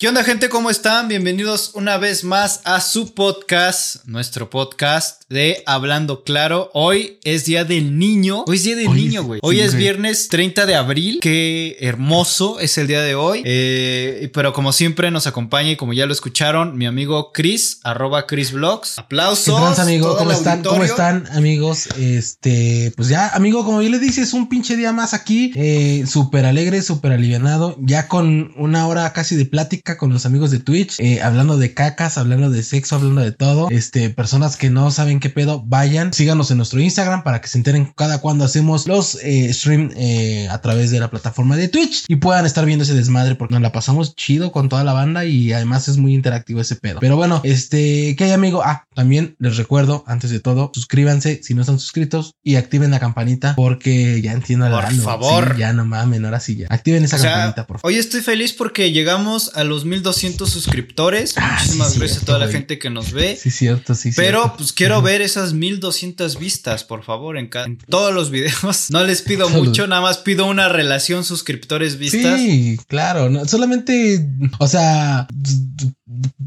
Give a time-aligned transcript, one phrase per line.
[0.00, 0.48] ¿Qué onda gente?
[0.48, 1.08] ¿Cómo están?
[1.08, 6.70] Bienvenidos una vez más a su podcast, nuestro podcast de Hablando Claro.
[6.72, 8.44] Hoy es Día del Niño.
[8.46, 9.40] Hoy es Día del Hoy Niño, es- güey.
[9.42, 11.18] Hoy sí, es viernes 30 de abril.
[11.20, 13.42] Qué hermoso es el día de hoy.
[13.44, 18.26] Eh, pero como siempre nos acompaña y como ya lo escucharon, mi amigo Chris, arroba
[18.26, 18.94] Chris Vlogs.
[18.94, 19.54] ¿Qué Aplausos.
[19.60, 20.16] trans, amigo?
[20.16, 20.62] ¿Cómo están?
[20.62, 20.92] ¿Cómo auditorio.
[20.94, 21.88] están, amigos?
[21.98, 26.46] Este, pues ya, amigo, como bien le dices, un pinche día más aquí, eh, súper
[26.46, 30.98] alegre, súper alivianado, ya con una hora casi de plática con los amigos de Twitch,
[30.98, 33.68] eh, hablando de cacas, hablando de sexo, hablando de todo.
[33.70, 37.58] Este, personas que no saben qué pedo, vayan, síganos en nuestro Instagram para que se
[37.58, 42.04] enteren cada cuando hacemos los eh, stream eh, a través de la plataforma de Twitch
[42.08, 45.24] y puedan estar viendo ese desmadre porque nos la pasamos chido con toda la banda
[45.24, 47.00] y además es muy interactivo ese pedo.
[47.00, 48.62] Pero bueno, este, ¿qué hay, amigo?
[48.64, 53.00] Ah, también les recuerdo, antes de todo, suscríbanse si no están suscritos y activen la
[53.00, 55.52] campanita porque ya entiendo la Por favor.
[55.54, 56.66] Sí, ya no mamen, ahora sí ya.
[56.70, 57.92] Activen esa O sea, campanita, por favor.
[57.92, 61.34] Hoy estoy feliz porque llegamos a los 1200 suscriptores.
[61.36, 63.38] Ah, Muchísimas sí, gracias a toda la gente que nos ve.
[63.40, 64.56] Sí, cierto, sí, Pero cierto.
[64.58, 68.86] pues quiero ver esas 1200 vistas, por favor, en, en todos los videos.
[68.90, 72.38] No les pido mucho, nada más pido una relación suscriptores vistas.
[72.40, 74.28] Sí, claro, no, solamente,
[74.58, 75.26] o sea,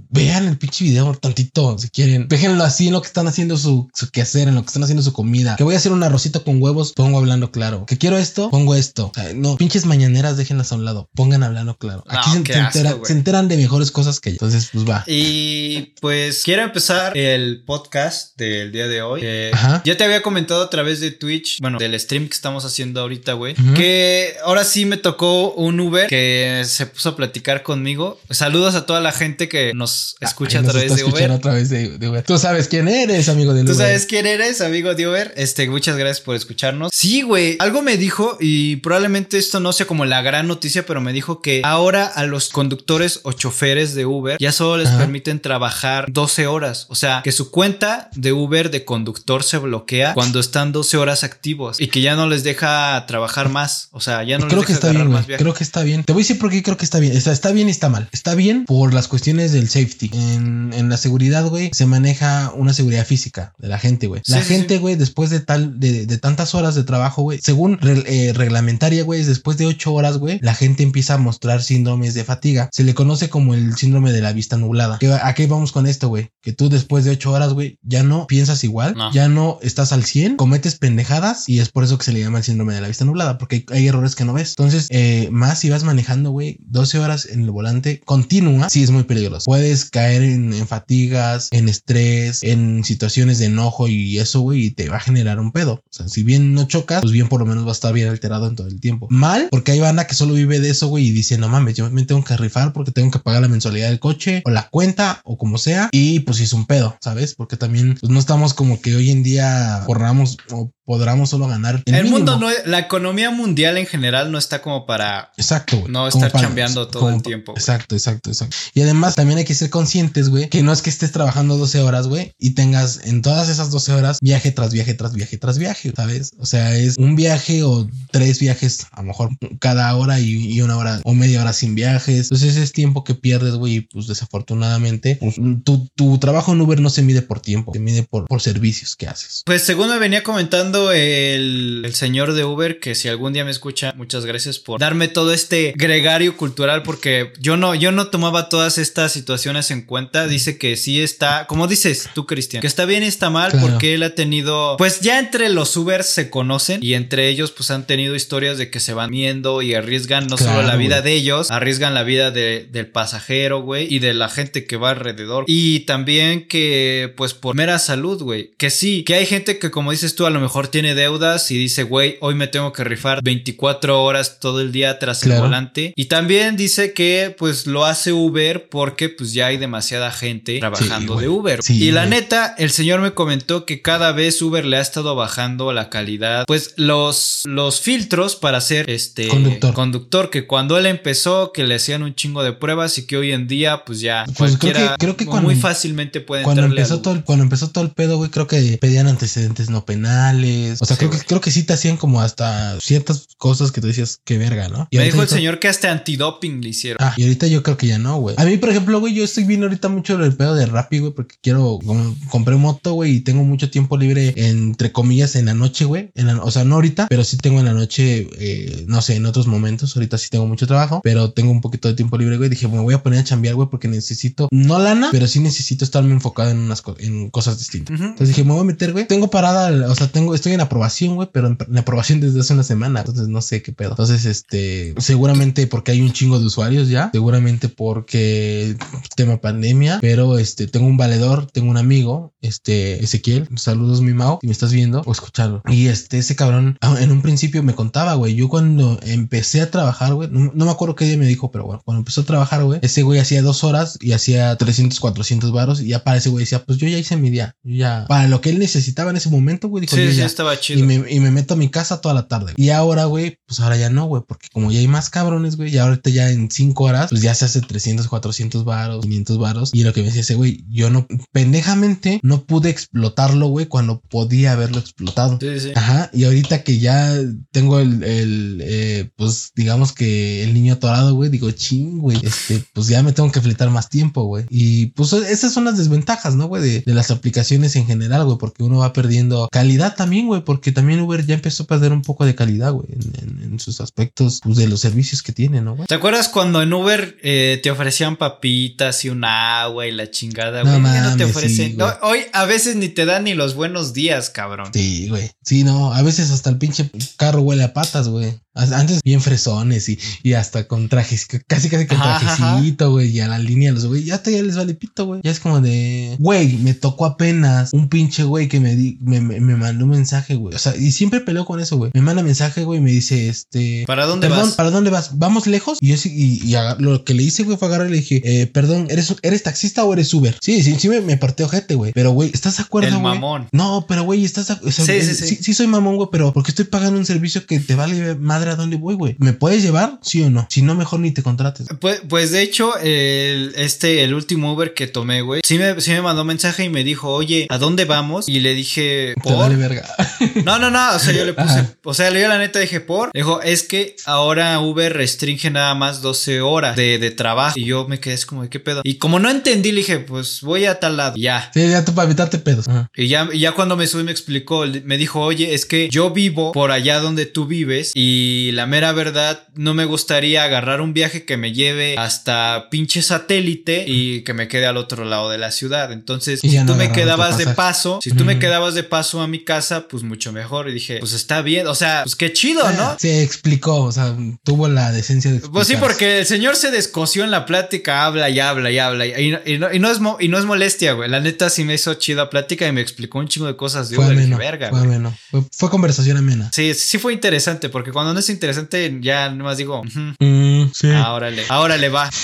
[0.09, 2.27] vean el pinche video tantito si quieren.
[2.27, 5.01] Déjenlo así en lo que están haciendo su, su quehacer, en lo que están haciendo
[5.03, 5.55] su comida.
[5.55, 7.85] Que voy a hacer un arrocito con huevos, pongo hablando claro.
[7.85, 9.07] Que quiero esto, pongo esto.
[9.07, 12.03] O sea, no, pinches mañaneras, déjenlas a un lado, pongan hablando claro.
[12.07, 14.33] Aquí No, se, se asco, se enteran de mejores cosas que yo.
[14.33, 15.05] Entonces, pues va.
[15.07, 19.21] Y pues quiero empezar el podcast del día de hoy.
[19.23, 19.81] Eh, Ajá.
[19.85, 23.33] ya te había comentado a través de Twitch, bueno, del stream que estamos haciendo ahorita,
[23.33, 28.19] güey, que ahora sí me tocó un Uber que se puso a platicar conmigo.
[28.29, 31.13] Saludos a toda la gente que nos escucha Ahí a nos través está de Uber.
[31.13, 32.23] escuchando a través de, de Uber.
[32.25, 33.77] Tú sabes quién eres, amigo de Tú Uber.
[33.87, 35.33] sabes quién eres, amigo de Uber.
[35.37, 36.91] Este, muchas gracias por escucharnos.
[36.93, 37.55] Sí, güey.
[37.59, 41.41] Algo me dijo y probablemente esto no sea como la gran noticia, pero me dijo
[41.41, 44.99] que ahora a los conductores o choferes de Uber ya solo les Ajá.
[44.99, 46.85] permiten trabajar 12 horas.
[46.89, 51.23] O sea, que su cuenta de Uber de conductor se bloquea cuando están 12 horas
[51.23, 53.89] activos y que ya no les deja trabajar más.
[53.91, 55.25] O sea, ya no creo les que deja está bien, más.
[55.25, 56.03] Creo que está bien.
[56.03, 57.15] Te voy a decir por qué creo que está bien.
[57.15, 58.09] Está, está bien y está mal.
[58.11, 60.09] Está bien por las cuestiones del safety.
[60.13, 64.21] En, en la seguridad, güey, se maneja una seguridad física de la gente, güey.
[64.27, 67.77] La Sí, gente, güey, después de tal, de, de tantas horas de trabajo, güey, según
[67.79, 72.13] re- eh, reglamentaria, güey, después de ocho horas, güey, la gente empieza a mostrar síndromes
[72.13, 72.69] de fatiga.
[72.71, 74.97] Se le conoce como el síndrome de la vista nublada.
[74.99, 76.29] ¿Qué- ¿A qué vamos con esto, güey?
[76.41, 79.11] Que tú después de ocho horas, güey, ya no piensas igual, No.
[79.11, 82.37] ya no estás al 100, cometes pendejadas y es por eso que se le llama
[82.37, 84.51] el síndrome de la vista nublada, porque hay, hay errores que no ves.
[84.57, 88.91] Entonces, eh, más si vas manejando, güey, 12 horas en el volante continua, sí es
[88.91, 89.43] muy peligroso.
[89.45, 94.71] Puedes caer en, en fatigas, en estrés, en situaciones de enojo y eso, güey, y
[94.71, 95.73] te va a generar un pedo.
[95.73, 98.07] O sea, si bien no chocas, pues bien por lo menos va a estar bien
[98.07, 99.07] alterado en todo el tiempo.
[99.09, 101.89] Mal, porque hay banda que solo vive de eso, güey, y dice, no mames, yo
[101.89, 105.21] me tengo que rifar porque tengo que pagar la mensualidad del coche o la cuenta
[105.23, 105.89] o como sea.
[105.91, 107.35] Y pues es un pedo, ¿sabes?
[107.35, 111.81] Porque también pues, no estamos como que hoy en día corramos o podamos solo ganar
[111.85, 115.91] el, El mundo no, la economía mundial en general no está como para Exacto, güey.
[115.91, 117.53] No estar chambeando todo el tiempo.
[117.55, 118.55] Exacto, exacto, exacto.
[118.73, 121.81] Y además también hay que ser conscientes, güey, que no es que estés trabajando 12
[121.81, 125.57] horas, güey, y tengas en todas esas 12 horas viaje tras viaje tras viaje tras
[125.57, 126.31] viaje, ¿sabes?
[126.39, 129.29] O sea, es un viaje o tres viajes, a lo mejor
[129.59, 132.23] cada hora y, y una hora o media hora sin viajes.
[132.31, 136.79] Entonces es tiempo que pierdes, güey, y pues desafortunadamente pues, tu, tu trabajo en Uber
[136.79, 139.43] no se mide por tiempo, se mide por, por servicios que haces.
[139.45, 143.51] Pues según me venía comentando el, el señor de Uber, que si algún día me
[143.51, 148.49] escucha, muchas gracias por darme todo este gregario cultural, porque yo no, yo no tomaba
[148.49, 150.27] todas estas situaciones en cuenta.
[150.27, 153.67] Dice que sí está, como dices tú, Cristian, que está bien y está mal, Claro.
[153.67, 157.71] porque él ha tenido, pues ya entre los Ubers se conocen y entre ellos pues
[157.71, 161.13] han tenido historias de que se van viendo y arriesgan no solo la vida de
[161.13, 165.45] ellos, arriesgan la vida de- del pasajero, güey, y de la gente que va alrededor.
[165.47, 168.51] Y también que, pues, por mera salud, güey.
[168.57, 171.57] Que sí, que hay gente que, como dices tú, a lo mejor tiene deudas y
[171.57, 175.93] dice, güey, hoy me tengo que rifar 24 horas todo el día tras el volante.
[175.95, 181.15] Y también dice que, pues, lo hace Uber porque, pues, ya hay demasiada gente trabajando
[181.17, 181.61] de Uber.
[181.63, 182.19] Sí, y la güey.
[182.21, 186.45] neta, el señor me comentó que cada vez Uber le ha estado bajando la calidad,
[186.47, 189.73] pues, los, los filtros para ser, este, Conductor.
[189.73, 193.31] conductor, que cuando él empezó, que le hacían un chingo de pruebas y que hoy
[193.31, 196.63] en día, pues ya Pues creo que- cualquiera creo que muy cuando- fácilmente puede Cuando
[196.63, 200.52] empezó, todo el, cuando empezó todo el pedo, güey, creo que pedían antecedentes no penales.
[200.79, 203.87] O sea, creo, que, creo que sí te hacían como hasta ciertas cosas que tú
[203.87, 204.87] decías, qué verga, ¿no?
[204.91, 206.97] Me dijo el señor que hasta antidoping le hicieron.
[207.01, 208.35] Ah, y ahorita yo creo que ya no, güey.
[208.37, 211.13] A mí, por ejemplo, güey, yo estoy viendo ahorita mucho el pedo de Rappi, güey,
[211.13, 215.53] porque quiero, como, compré moto, güey, y tengo mucho tiempo libre, entre comillas, en la
[215.53, 216.11] noche, güey.
[216.41, 219.47] o sea, no ahorita, pero sí tengo en la noche, eh, no sé, en otros
[219.47, 219.95] momentos.
[219.95, 222.49] Ahorita sí tengo mucho trabajo, pero tengo un poquito de tiempo libre, güey.
[222.49, 225.83] Dije, me voy a poner a chambear, güey, porque necesito, no lana, pero sí necesito
[225.85, 227.99] estarme enfocado en unas en cosas distintas.
[227.99, 229.07] Entonces dije, me voy a meter, güey.
[229.07, 232.63] Tengo parada, o sea, tengo, estoy en aprobación, güey, pero en, aprobación desde hace una
[232.63, 232.99] semana.
[232.99, 233.91] Entonces no sé qué pedo.
[233.91, 238.75] Entonces, este, seguramente porque hay un chingo de usuarios ya, seguramente porque
[239.15, 244.39] tema pandemia, pero este, tengo un valedor, tengo un amigo, este, Ezequiel, saludos mi Mao,
[244.41, 245.61] si me estás viendo o escuchando.
[245.69, 249.71] Y este, ese cabrón, ah, en un principio me contaba, güey, yo cuando empecé a
[249.71, 252.63] trabajar, güey, no, me acuerdo qué día me dijo, pero bueno, cuando empezó a trabajar,
[252.65, 256.29] güey, ese güey hacía dos horas y hacía 300, 400 varos y ya para ese
[256.29, 259.11] güey decía, pues yo ya hice mi día, yo ya, para lo que él necesitaba
[259.11, 260.79] en ese momento, güey, dijo, sí, ya, estaba chido.
[260.79, 262.53] Y me, y me meto a mi casa toda la tarde.
[262.57, 265.73] Y ahora, güey, pues ahora ya no, güey, porque como ya hay más cabrones, güey,
[265.73, 269.69] y ahorita ya en cinco horas, pues ya se hace 300, 400 varos, 500 varos.
[269.73, 274.01] Y lo que me decía ese güey, yo no, pendejamente, no pude explotarlo, güey, cuando
[274.01, 275.37] podía haberlo explotado.
[275.39, 275.71] Sí, sí.
[275.75, 276.09] Ajá.
[276.13, 277.13] Y ahorita que ya
[277.51, 282.63] tengo el, el eh, pues digamos que el niño atorado, güey, digo, ching, güey, este,
[282.73, 284.45] pues ya me tengo que fletar más tiempo, güey.
[284.49, 286.63] Y pues esas son las desventajas, ¿no, güey?
[286.63, 290.71] De, de las aplicaciones en general, güey, porque uno va perdiendo calidad también, güey, porque
[290.71, 294.39] también Uber ya empezó a perder un poco de calidad, güey, en, en, sus aspectos
[294.43, 295.87] pues, de los servicios que tiene, ¿no, güey?
[295.87, 300.63] ¿Te acuerdas cuando en Uber eh, te ofrecían papitas y un agua y la chingada,
[300.63, 300.79] güey?
[300.79, 301.77] No, no te ofrecen.
[302.01, 304.71] hoy a veces ni te dan ni los buenos días, cabrón.
[304.73, 305.31] Sí, güey.
[305.43, 308.39] Sí, no, a veces hasta el pinche carro huele a patas, güey.
[308.55, 313.27] Antes bien fresones y, y hasta con trajes, casi casi con trajecito, güey, y a
[313.27, 315.21] la línea los güey, ya, ya les vale pito, güey.
[315.23, 319.21] Ya es como de, güey, me tocó apenas un pinche güey que me, di, me,
[319.21, 320.55] me, mandó un mensaje, güey.
[320.55, 321.91] O sea, y siempre peleo con eso, güey.
[321.95, 324.51] Me manda mensaje, güey, y me dice, este, ¿para dónde vas?
[324.51, 325.17] ¿Para dónde vas?
[325.17, 325.79] ¿Vamos lejos?
[325.81, 328.21] Y yo sí, y, y lo que le hice, güey, fue agarrar y le dije,
[328.23, 330.37] eh, perdón, ¿eres, ¿eres taxista o eres Uber?
[330.41, 331.91] Sí, sí, sí me, me partió ojete, güey.
[331.93, 333.01] Pero, güey, ¿estás de acuerdo, güey?
[333.01, 333.47] mamón.
[333.51, 336.33] No, pero, güey, estás de, o sea, sí, sí, sí, sí, soy mamón, güey, pero
[336.33, 339.15] porque estoy pagando un servicio que te vale madre a dónde voy, güey.
[339.19, 339.99] ¿Me puedes llevar?
[340.01, 340.47] Sí o no.
[340.49, 341.67] Si no, mejor ni te contrates.
[341.79, 345.91] Pues, pues de hecho, el, este, el último Uber que tomé, güey, sí me, sí
[345.91, 348.27] me mandó mensaje y me dijo, oye, ¿a dónde vamos?
[348.29, 349.33] Y le dije, ¿por?
[349.33, 349.83] Te vale verga.
[350.45, 350.95] No, no, no.
[350.95, 353.11] O sea, yo le puse, o sea, yo la neta dije, por.
[353.13, 357.59] Dijo, es que ahora Uber restringe nada más 12 horas de, de trabajo.
[357.59, 358.81] Y yo me quedé como, ¿qué pedo?
[358.83, 361.15] Y como no entendí, le dije, pues voy a tal lado.
[361.17, 361.51] Ya.
[361.53, 362.65] Sí, ya tú para evitarte pedos.
[362.95, 366.11] Y ya, y ya cuando me subí me explicó, me dijo, oye, es que yo
[366.11, 370.93] vivo por allá donde tú vives y la mera verdad no me gustaría agarrar un
[370.93, 375.37] viaje que me lleve hasta pinche satélite y que me quede al otro lado de
[375.37, 375.91] la ciudad.
[375.91, 379.43] Entonces, si tú me quedabas de paso, si tú me quedabas de paso a mi
[379.43, 380.69] casa, pues mucho mejor.
[380.69, 382.97] Y dije, pues está bien, o sea, pues qué chido, ¿no?
[382.99, 387.23] Se explicó, o sea, tuvo la decencia de Pues sí, porque el señor se descoció
[387.23, 389.05] en la plática, habla y habla y habla.
[389.05, 389.39] Y, no,
[389.73, 391.09] y no, es, y no es molestia, güey.
[391.09, 393.95] La neta sí me hizo chida plática y me explicó un chingo de cosas de
[393.95, 395.15] fue verga, fue, ameno.
[395.51, 396.49] Fue, conversación amena.
[396.53, 400.91] Sí, sí fue interesante, porque cuando no es interesante, ya nomás digo, mm, sí.
[400.91, 402.09] ahora le, ahora le va.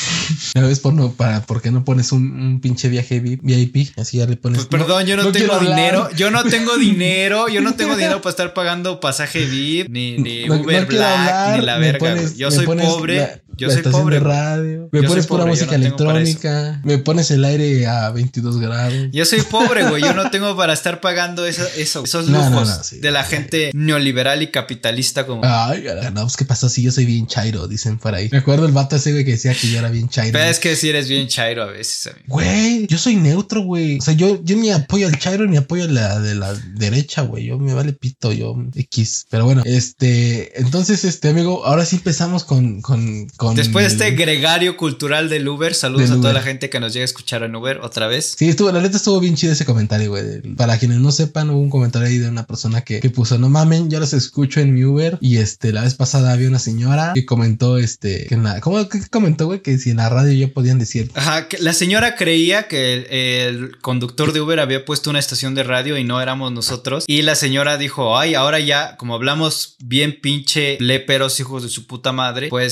[0.56, 3.98] Ya ves, por, no, para, ¿por qué no pones un, pinche viaje VIP?
[3.98, 4.66] Así ya le pones.
[4.66, 6.10] Pues perdón, yo no, tengo dinero.
[6.16, 7.48] Yo no tengo dinero.
[7.50, 11.78] Yo no tengo dinero para estar pagando pasaje VIP, ni, ni Uber Black, ni la
[11.78, 12.16] verga.
[12.36, 13.42] yo soy pobre.
[13.60, 14.20] Yo soy pobre.
[14.20, 14.90] radio.
[14.92, 16.82] Me pones pura música electrónica.
[16.84, 18.94] Me pones el aire a 22 grados.
[19.12, 20.02] Yo soy pobre, güey.
[20.02, 25.26] Yo no tengo para estar pagando eso, esos lujos de la gente neoliberal y capitalista
[25.26, 25.42] como.
[25.44, 28.30] Ay, no, pues qué pasó si yo soy bien chairo, dicen por ahí.
[28.40, 30.34] Acuerdo el vato ese güey que decía que yo era bien chairo.
[30.34, 32.26] Pero es que si eres bien chairo a veces, amigo.
[32.28, 33.98] Güey, yo soy neutro, güey.
[33.98, 37.22] O sea, yo, yo ni apoyo al chairo ni apoyo a la de la derecha,
[37.22, 37.46] güey.
[37.46, 39.28] Yo me vale pito, yo X.
[39.30, 44.78] Pero bueno, este, entonces, este amigo, ahora sí empezamos con, con Después de este gregario
[44.78, 47.80] cultural del Uber, saludos a toda la gente que nos llega a escuchar en Uber
[47.82, 48.36] otra vez.
[48.38, 50.42] Sí, estuvo, la neta estuvo bien chido ese comentario, güey.
[50.56, 53.90] Para quienes no sepan, hubo un comentario ahí de una persona que, puso, no mamen,
[53.90, 55.18] yo los escucho en mi Uber.
[55.22, 59.00] Y este, la vez pasada había una señora que comentó, este, que nada, ¿cómo que
[59.10, 59.62] comentó, güey?
[59.62, 61.12] Que si en la radio ya podían decir.
[61.16, 65.56] Ajá, que la señora creía que el, el conductor de Uber había puesto una estación
[65.56, 67.06] de radio y no éramos nosotros.
[67.08, 71.88] Y la señora dijo, ay, ahora ya, como hablamos bien pinche léperos, hijos de su
[71.88, 72.72] puta madre, pues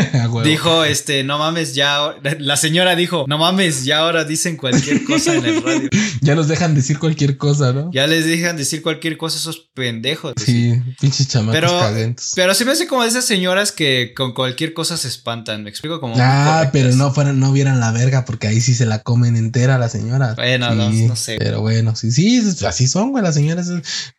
[0.44, 2.16] dijo, este, no mames, ya.
[2.38, 5.88] La señora dijo, no mames, ya ahora dicen cualquier cosa en el radio.
[6.20, 7.90] ya nos dejan decir cualquier cosa, ¿no?
[7.92, 10.34] Ya les dejan decir cualquier cosa esos pendejos.
[10.44, 14.74] Sí, pinches chamacos pero, Pero sí me hace como de esas señoras que con cualquier
[14.74, 15.62] cosa se espantan.
[15.62, 16.14] Me explico como.
[16.18, 19.78] Ah, pero no fueran, no vieran la verga, porque ahí sí se la comen entera
[19.78, 20.36] las señoras.
[20.36, 21.36] Bueno, no, sé.
[21.38, 23.70] Pero bueno, sí, sí, así son, güey, las señoras.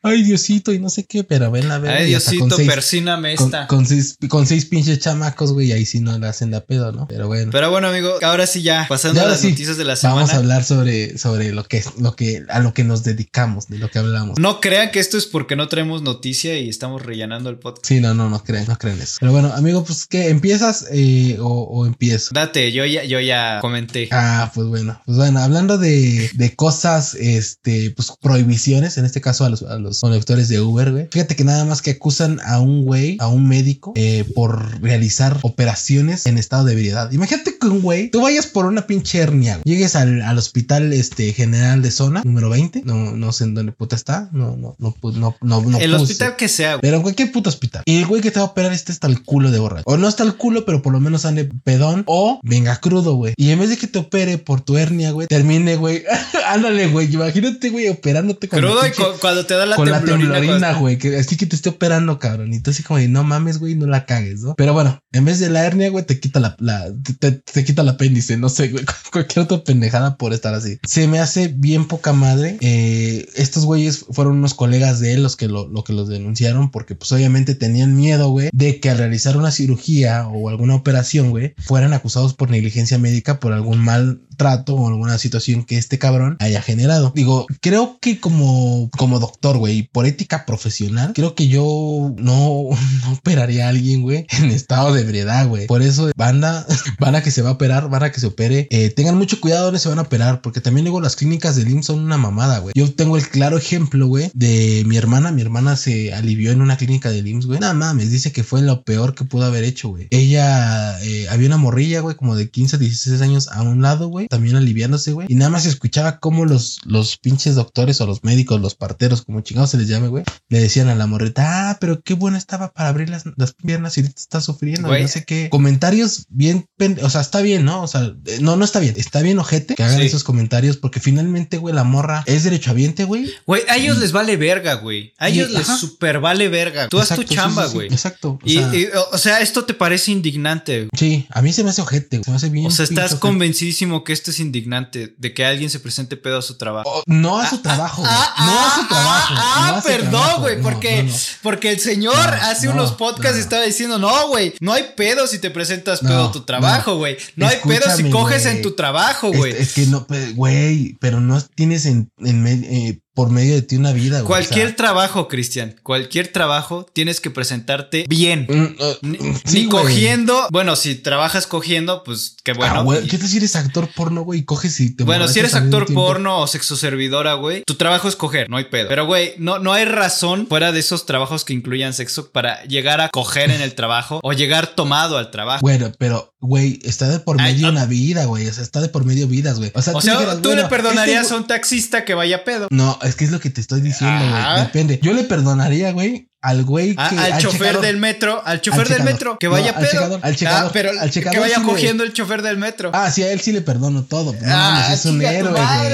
[0.02, 1.98] Ay, Diosito, y no sé qué, pero ven la verga.
[1.98, 3.68] Ay, Diosito, persíname esta.
[3.68, 7.08] Con, seis, con seis pinches chamacos, güey, ahí sí no le hacen la pedo, ¿no?
[7.08, 7.52] Pero bueno.
[7.52, 10.22] Pero bueno, amigo, ahora sí ya, pasando a las noticias de la semana.
[10.22, 13.78] Vamos a hablar sobre, sobre lo que, lo que, a lo que nos dedicamos, de
[13.78, 14.40] lo que hablamos.
[14.40, 17.86] No crean que esto es porque no traemos noticia y estamos rellenando el podcast.
[17.86, 19.18] Sí, no, no, no creen, no creen eso.
[19.20, 20.30] Pero bueno, amigo, pues que
[20.60, 22.32] empiezas eh, o, empiezo.
[22.34, 24.10] Date, yo ya, yo ya comenté.
[24.12, 29.46] Ah, pues bueno, pues bueno, hablando de, de cosas, este, pues prohibiciones, en este caso
[29.46, 31.08] a los, a los conductores de Uber, güey.
[31.12, 35.38] Fíjate que nada más que acusan a un güey, a un médico, eh, por realizar
[35.42, 37.12] operaciones en estado de ebriedad.
[37.12, 41.34] Imagínate que un güey, tú vayas por una pinche hernia, llegues al, al, hospital este,
[41.34, 44.96] general de zona, número 20, no, no sé en dónde puta está, no, no, no,
[45.04, 46.82] no, no, no El hospital que sea, güey.
[46.82, 47.84] Pero en cualquier puto hospital.
[47.86, 49.84] Y el güey que te va a operar este está el culo de borracho.
[49.86, 53.34] O no está el culo, pero por lo menos sale pedón o venga crudo, güey.
[53.38, 56.04] Y en vez de que te opere por tu hernia, güey, termine, güey.
[56.48, 57.14] Ándale, güey.
[57.14, 60.98] Imagínate, güey, operándote con Crudo y cuando te da la con la temblorina, güey.
[60.98, 62.54] Que así que te esté operando, cabrón.
[62.54, 64.56] Y tú así como de no mames, güey, no la cagues, ¿no?
[64.56, 67.82] Pero bueno, en vez de la hernia, güey, te quita la, la te, te, quita
[67.84, 68.86] el apéndice, no sé, güey.
[69.12, 70.80] Cualquier otra pendejada por estar así.
[70.88, 72.58] Se me hace bien poca madre.
[72.62, 76.72] Eh, estos güeyes fueron unos colegas de él los que lo, lo que los denunciaron
[76.72, 81.32] porque pues obviamente tenían miedo, güey, de que al realizar una cirugía o alguna operación,
[81.32, 86.00] güey, fueran acusados por negligencia médica por algún mal trato o alguna situación que este
[86.00, 87.12] cabrón haya generado.
[87.14, 92.70] Digo, creo que como, como doctor, güey, por ética profesional, creo que yo no,
[93.04, 95.68] no operaría a alguien, güey, en estado de ebriedad, güey.
[95.68, 96.66] Por eso, banda,
[97.00, 98.68] van a que se va a operar, van a que se opere.
[98.72, 101.70] Eh, tengan mucho cuidado donde se van a operar, porque también luego las clínicas de
[101.70, 102.74] IMSS son una mamada, güey.
[102.76, 105.32] Yo tengo el claro ejemplo, güey, de mi hermana.
[105.32, 107.60] Mi hermana se alivió en una clínica de IMSS, güey.
[107.60, 110.08] Nada mames, dice que fue lo peor que pudo haber hecho, güey.
[110.36, 114.56] Eh, había una morrilla, güey, como de 15, 16 años a un lado, güey también
[114.56, 115.28] aliviándose, güey.
[115.30, 119.24] Y nada más se escuchaba como los, los pinches doctores o los médicos, los parteros,
[119.24, 122.38] como chingados se les llame, güey, le decían a la morrita, ah, pero qué buena
[122.38, 125.50] estaba para abrir las, las piernas y ahorita está sufriendo, no sé qué.
[125.50, 126.68] Comentarios bien,
[127.02, 127.82] o sea, está bien, ¿no?
[127.84, 131.00] O sea, eh, no, no está bien, está bien ojete que hagan esos comentarios porque
[131.00, 133.32] finalmente, güey, la morra es derechohabiente, güey.
[133.46, 135.14] Güey, a ellos les vale verga, güey.
[135.18, 136.88] A ellos les super vale verga.
[136.88, 137.88] Tú haz tu chamba, güey.
[137.88, 138.40] exacto.
[138.42, 138.72] O y, sea,
[139.12, 140.88] o sea, esto te parece indignante.
[140.98, 142.68] Sí, a mí se me hace ojete, se me hace bien.
[142.68, 146.42] O sea, estás convencidísimo que esto es indignante de que alguien se presente pedo a
[146.42, 146.90] su trabajo.
[146.90, 149.34] Oh, no a su ah, trabajo, ah, no a su trabajo.
[149.38, 151.10] Ah, perdón, güey, porque,
[151.42, 155.50] porque el señor hace unos podcasts estaba diciendo, no, güey, no hay pedo si te
[155.50, 157.18] presentas pedo a tu trabajo, güey.
[157.36, 159.54] No, hay pedo si coges en tu trabajo, güey.
[159.54, 163.92] Es, que no, güey, pero no tienes en, en eh, por medio de ti una
[163.92, 164.24] vida.
[164.24, 168.48] Cualquier trabajo, Cristian, cualquier trabajo tienes que presentarte bien.
[168.48, 169.18] Mm, uh,
[169.52, 170.48] ni, cogiendo.
[170.52, 172.76] Bueno, si trabajas cogiendo, pues qué bueno.
[172.76, 174.40] Ah, güey, ¿Qué te si eres actor porno, güey?
[174.40, 178.08] Y coges y te Bueno, si eres actor porno o sexo servidora, güey, tu trabajo
[178.08, 178.88] es coger, no hay pedo.
[178.88, 183.02] Pero, güey, no, no hay razón fuera de esos trabajos que incluyan sexo para llegar
[183.02, 185.60] a coger en el trabajo o llegar tomado al trabajo.
[185.60, 188.48] Bueno, pero, güey, está de por medio una vida, güey.
[188.48, 189.72] O sea, está de por medio vidas, güey.
[189.76, 189.94] O sea,
[190.42, 192.68] tú, le perdonarías este a un taxista que vaya pedo.
[192.72, 194.66] No, es que es lo que te estoy diciendo, güey.
[194.66, 195.00] Depende.
[195.02, 197.02] Yo le perdonaría, güey, al güey que.
[197.02, 200.20] al, chofer del metro, al chofer del metro, que vaya pedo.
[200.22, 202.92] al checador, ah, pero al checador que vaya cogiendo el chofer del metro.
[202.94, 204.34] Ah, sí, a él sí le perdono todo.
[204.34, 205.52] No ah, mames, es un héroe,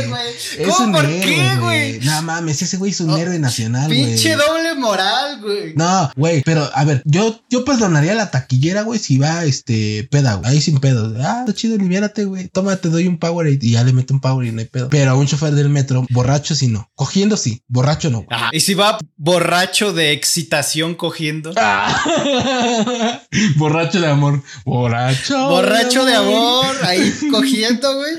[0.08, 0.22] güey.
[0.60, 2.00] Es un ¿Por qué, güey?
[2.00, 4.06] No mames, ese güey es un oh, héroe nacional, güey.
[4.06, 5.74] Pinche doble moral, güey.
[5.76, 10.08] No, güey, pero a ver, yo, yo perdonaría a la taquillera, güey, si va este
[10.12, 10.52] peda, güey.
[10.52, 11.14] Ahí sin pedo.
[11.24, 12.48] Ah, está chido, libérate, güey.
[12.50, 14.90] Toma, te doy un power y ya le meto un power y no hay pedo.
[14.90, 16.92] Pero a un chofer del metro, borracho sí no.
[16.96, 18.26] Cogiendo sí, borracho no.
[18.30, 18.50] Ajá.
[18.54, 21.54] Y si va borracho de excitación cogiendo.
[21.56, 23.22] Ah.
[23.56, 24.44] Borracho de amor.
[24.66, 25.48] Borracho.
[25.48, 26.76] Borracho de amor.
[26.84, 28.16] Ahí cogiendo, güey.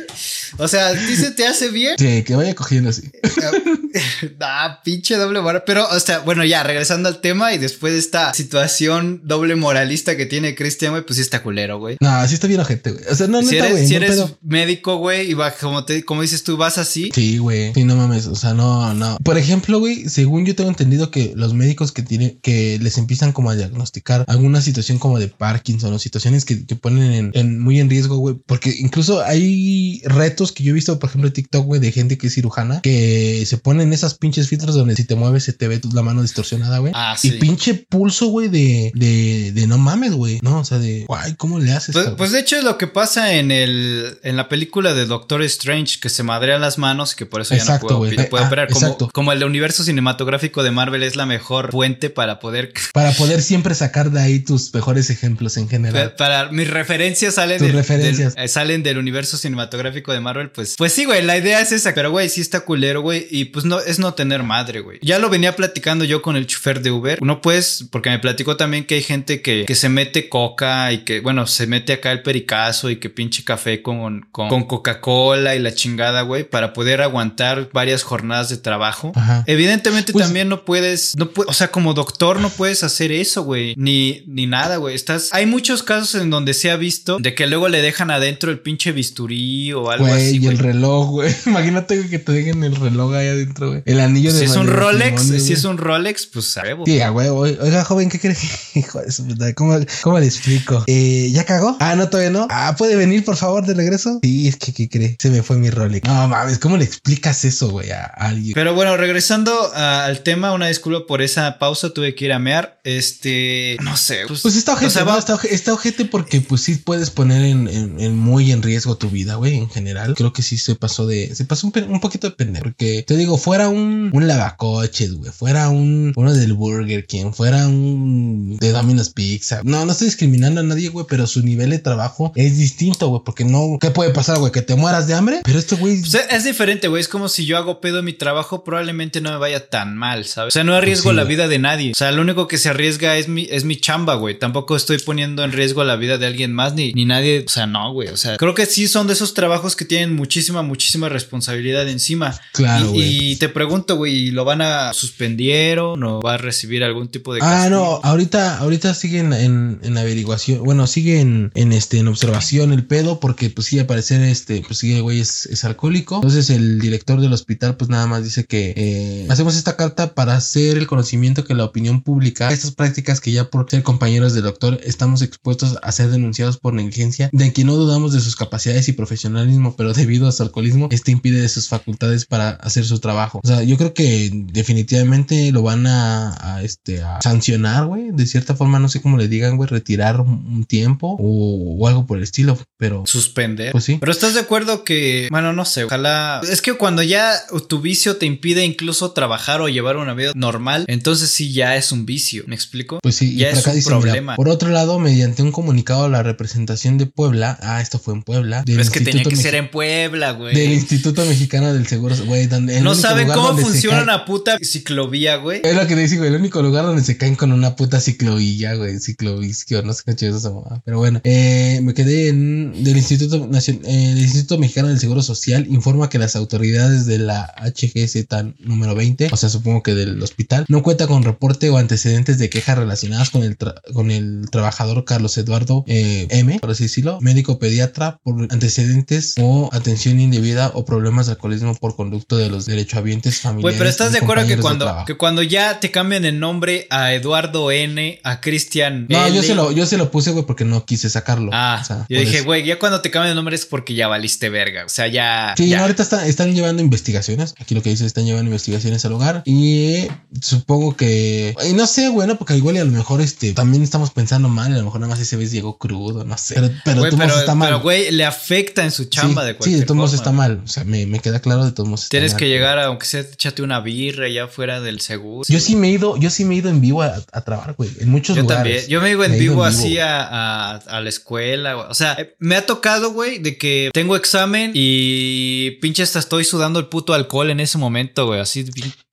[0.58, 1.96] O sea, ¿a se te hace bien?
[1.98, 3.02] Sí, que vaya cogiendo así.
[4.40, 5.62] ah, pinche doble moral.
[5.66, 10.16] Pero, o sea, bueno, ya, regresando al tema y después de esta situación doble moralista
[10.16, 11.96] que tiene Cristian, güey, pues sí está culero, güey.
[12.00, 13.04] No, sí está bien ojete, güey.
[13.10, 16.22] O sea, no, si neta, eres, Si eres médico, güey, y va, como, te, como
[16.22, 17.10] dices tú, vas así.
[17.14, 17.72] Sí, güey.
[17.75, 18.26] Sí, no mames.
[18.26, 19.18] O sea, no, no.
[19.22, 23.32] Por ejemplo, güey, según yo tengo entendido que los médicos que tienen, que les empiezan
[23.32, 27.60] como a diagnosticar alguna situación como de Parkinson o situaciones que, que ponen en, en,
[27.60, 28.36] muy en riesgo, güey.
[28.46, 31.93] Porque incluso hay retos fotos que yo he visto, por ejemplo, en TikTok, güey, de
[31.93, 35.53] gente que es cirujana, que se ponen esas pinches filtros donde si te mueves se
[35.53, 36.93] te ve la mano distorsionada, güey.
[36.95, 37.37] Ah, Y sí.
[37.38, 40.38] pinche pulso, güey, de, de, de no mames, güey.
[40.43, 41.93] No, o sea, de, guay, ¿cómo le haces?
[41.95, 45.43] Pues, pues de hecho es lo que pasa en el en la película de Doctor
[45.43, 48.47] Strange, que se madrea las manos y que por eso ya no puede, puede Ah,
[48.47, 48.69] operar.
[48.71, 52.73] Como, como el universo cinematográfico de Marvel es la mejor fuente para poder.
[52.93, 56.15] Para poder siempre sacar de ahí tus mejores ejemplos en general.
[56.17, 58.35] Para mis referencias salen Tus del, referencias.
[58.35, 61.71] del- eh, salen del universo cinematográfico de Marvel, pues pues sí, güey, la idea es
[61.71, 64.99] esa, pero güey, sí está culero, güey, y pues no es no tener madre, güey.
[65.02, 67.23] Ya lo venía platicando yo con el chofer de Uber.
[67.23, 70.99] No puedes, porque me platicó también que hay gente que, que se mete coca y
[71.04, 75.54] que, bueno, se mete acá el pericazo y que pinche café con, con, con Coca-Cola
[75.54, 79.12] y la chingada, güey, para poder aguantar varias jornadas de trabajo.
[79.14, 79.45] Ajá.
[79.47, 83.75] Evidentemente Pues- también no puedes, no o sea, como doctor no puedes hacer eso, güey,
[83.76, 84.95] ni, ni nada, güey.
[84.97, 88.50] Estás, hay muchos casos en donde se ha visto de que luego le dejan adentro
[88.50, 90.50] el pinche bisturí o algo así, y güey.
[90.52, 91.35] el reloj, güey.
[91.46, 93.82] Imagínate güey, que te dejen el reloj ahí adentro, güey.
[93.87, 95.52] El anillo de Si es un Rolex, si güey.
[95.52, 96.85] es un Rolex, pues a huevo.
[96.87, 97.40] Sí, a huevo.
[97.40, 98.37] Oiga, joven, ¿qué cree?
[98.75, 100.85] Hijo de su ¿Cómo, cómo le explico?
[100.87, 101.76] Eh, ¿Ya cagó?
[101.80, 102.46] Ah, no, todavía no.
[102.50, 104.18] Ah, ¿puede venir, por favor, de regreso?
[104.23, 105.16] Sí, es que, ¿qué cree?
[105.20, 106.06] Se me fue mi Rolex.
[106.08, 108.54] No mames, ¿cómo le explicas eso, güey, a alguien?
[108.54, 112.80] Pero bueno, regresando al tema, una disculpa por esa pausa, tuve que ir a mear.
[112.85, 114.20] Este, no sé.
[114.28, 115.11] Pues está ojete, o sea, ¿no?
[115.12, 118.62] va- está, oje- está ojete porque pues sí puedes poner en, en- en muy en
[118.62, 120.05] riesgo tu vida, güey, en general.
[120.14, 122.64] Creo que sí se pasó de, se pasó un, un poquito de pendejo.
[122.64, 127.66] Porque te digo, fuera un, un lavacoches, güey, fuera un, uno del Burger King, fuera
[127.66, 129.60] un de Domino's Pizza.
[129.64, 133.22] No, no estoy discriminando a nadie, güey, pero su nivel de trabajo es distinto, güey,
[133.25, 134.52] porque no, ¿qué puede pasar, güey?
[134.52, 136.00] Que te mueras de hambre, pero este güey...
[136.00, 137.00] O sea, es diferente, güey.
[137.00, 140.25] Es como si yo hago pedo en mi trabajo, probablemente no me vaya tan mal,
[140.25, 140.52] ¿sabes?
[140.52, 141.92] O sea, no arriesgo Pues sí, la vida de nadie.
[141.92, 144.38] O sea, lo único que se arriesga es mi, es mi chamba, güey.
[144.38, 147.44] Tampoco estoy poniendo en riesgo la vida de alguien más, ni, ni nadie.
[147.46, 148.08] O sea, no, güey.
[148.08, 152.38] O sea, creo que sí son de esos trabajos que tienen muchísima, muchísima responsabilidad encima.
[152.53, 157.35] Claro, Y- te pregunto, güey, ¿lo van a suspendieron o va a recibir algún tipo
[157.35, 162.09] de Ah, no, ahorita, ahorita sigue en, en, averiguación, bueno, sigue en, en este, en
[162.09, 166.17] observación el pedo, porque pues sí, al parecer, este, pues sí, güey es, es alcohólico.
[166.17, 170.35] Entonces el director del hospital, pues nada más dice que eh, hacemos esta carta para
[170.37, 174.45] hacer el conocimiento que la opinión pública, estas prácticas que ya por ser compañeros del
[174.45, 178.88] doctor estamos expuestos a ser denunciados por negligencia, de quien no dudamos de sus capacidades
[178.88, 182.99] y profesionalismo, pero debido a su alcoholismo, este impide de sus facultades para hacer su
[182.99, 183.40] trabajo.
[183.43, 188.11] O sea, yo creo que definitivamente lo van a, a, este, a sancionar, güey.
[188.12, 192.07] De cierta forma, no sé cómo le digan, güey, retirar un, tiempo o, o algo
[192.07, 193.73] por el estilo, pero Suspender.
[193.73, 193.99] Pues sí.
[194.00, 196.40] Pero estás de acuerdo que, bueno, no sé, ojalá.
[196.50, 197.33] Es que cuando ya
[197.69, 201.93] tu vicio te impide incluso trabajar o llevar una vida normal, entonces sí ya es
[201.93, 202.43] un vicio.
[202.47, 202.99] ¿Me explico?
[203.02, 204.37] Pues sí, Ya y por es acá un mira, problema.
[204.37, 208.23] por otro lado, mediante un comunicado a la representación de Puebla, ah, esto fue en
[208.23, 210.75] Puebla, del Pero es que tenía que Mex- ser en Puebla, del güey.
[210.75, 212.49] Instituto Mexicano del Seguro, güey,
[212.83, 215.60] No saben cómo funciona una puta ciclovía, güey.
[215.65, 218.00] Es lo que te dice, güey, el único lugar donde se caen con una puta
[218.00, 220.82] ciclovilla, güey, ciclovisquio, no sé qué chido es esa mamá.
[220.84, 225.23] Pero bueno, eh, me quedé en del Instituto Nacion- eh, del Instituto Mexicano del Seguro
[225.23, 230.23] Social informa que las autoridades de la HGZ número 20, o sea, supongo que del
[230.23, 234.49] hospital, no cuenta con reporte o antecedentes de quejas relacionadas con el tra- con el
[234.50, 240.71] trabajador Carlos Eduardo eh, M, por así decirlo, médico pediatra por antecedentes o atención indebida
[240.75, 243.63] o problemas de alcoholismo por conducto de los derechohabientes familiares.
[243.63, 247.13] Güey, pero estás de acuerdo que cuando, que cuando ya te cambian el nombre a
[247.13, 250.85] Eduardo N, a Cristian No, yo se lo, yo se lo puse, güey, porque no
[250.85, 251.50] quise sacarlo.
[251.52, 254.09] Ah, O sea, yo dije, güey, ya cuando te cambian el nombre es porque ya
[254.09, 254.85] valiste verga.
[254.85, 255.55] O sea, ya.
[255.57, 255.81] Sí, ya.
[255.81, 257.55] ahorita están, están llevando investigaciones.
[257.61, 259.43] Aquí lo que dice, están llevando investigaciones al hogar.
[259.45, 261.55] Y eh, supongo que.
[261.69, 262.37] Y no sé, güey, ¿no?
[262.37, 264.73] porque igual y a lo mejor este también estamos pensando mal.
[264.73, 266.55] A lo mejor nada más ese vez llegó crudo, no sé.
[266.55, 267.69] Pero, pero modos pero, está mal.
[267.69, 270.32] pero, güey, le afecta en su chamba sí, de sí, cualquier de todos modos está
[270.32, 270.60] mal.
[270.64, 272.08] O sea, me, me queda claro de todos modos.
[272.08, 272.38] Tienes mal.
[272.38, 275.47] que llegar, a, aunque sea, échate una birra ya fuera del seguro.
[275.49, 277.75] Yo sí me he ido, yo sí me he ido en vivo a, a trabajar,
[277.76, 277.90] güey.
[278.00, 278.62] En muchos Yo lugares.
[278.62, 278.88] también.
[278.88, 281.76] Yo me iba en he ido vivo en así a, a- la escuela.
[281.76, 286.78] O sea, me ha tocado, güey, de que tengo examen y pinche hasta estoy sudando
[286.78, 288.40] el puto alcohol en ese momento, güey.
[288.40, 288.64] Así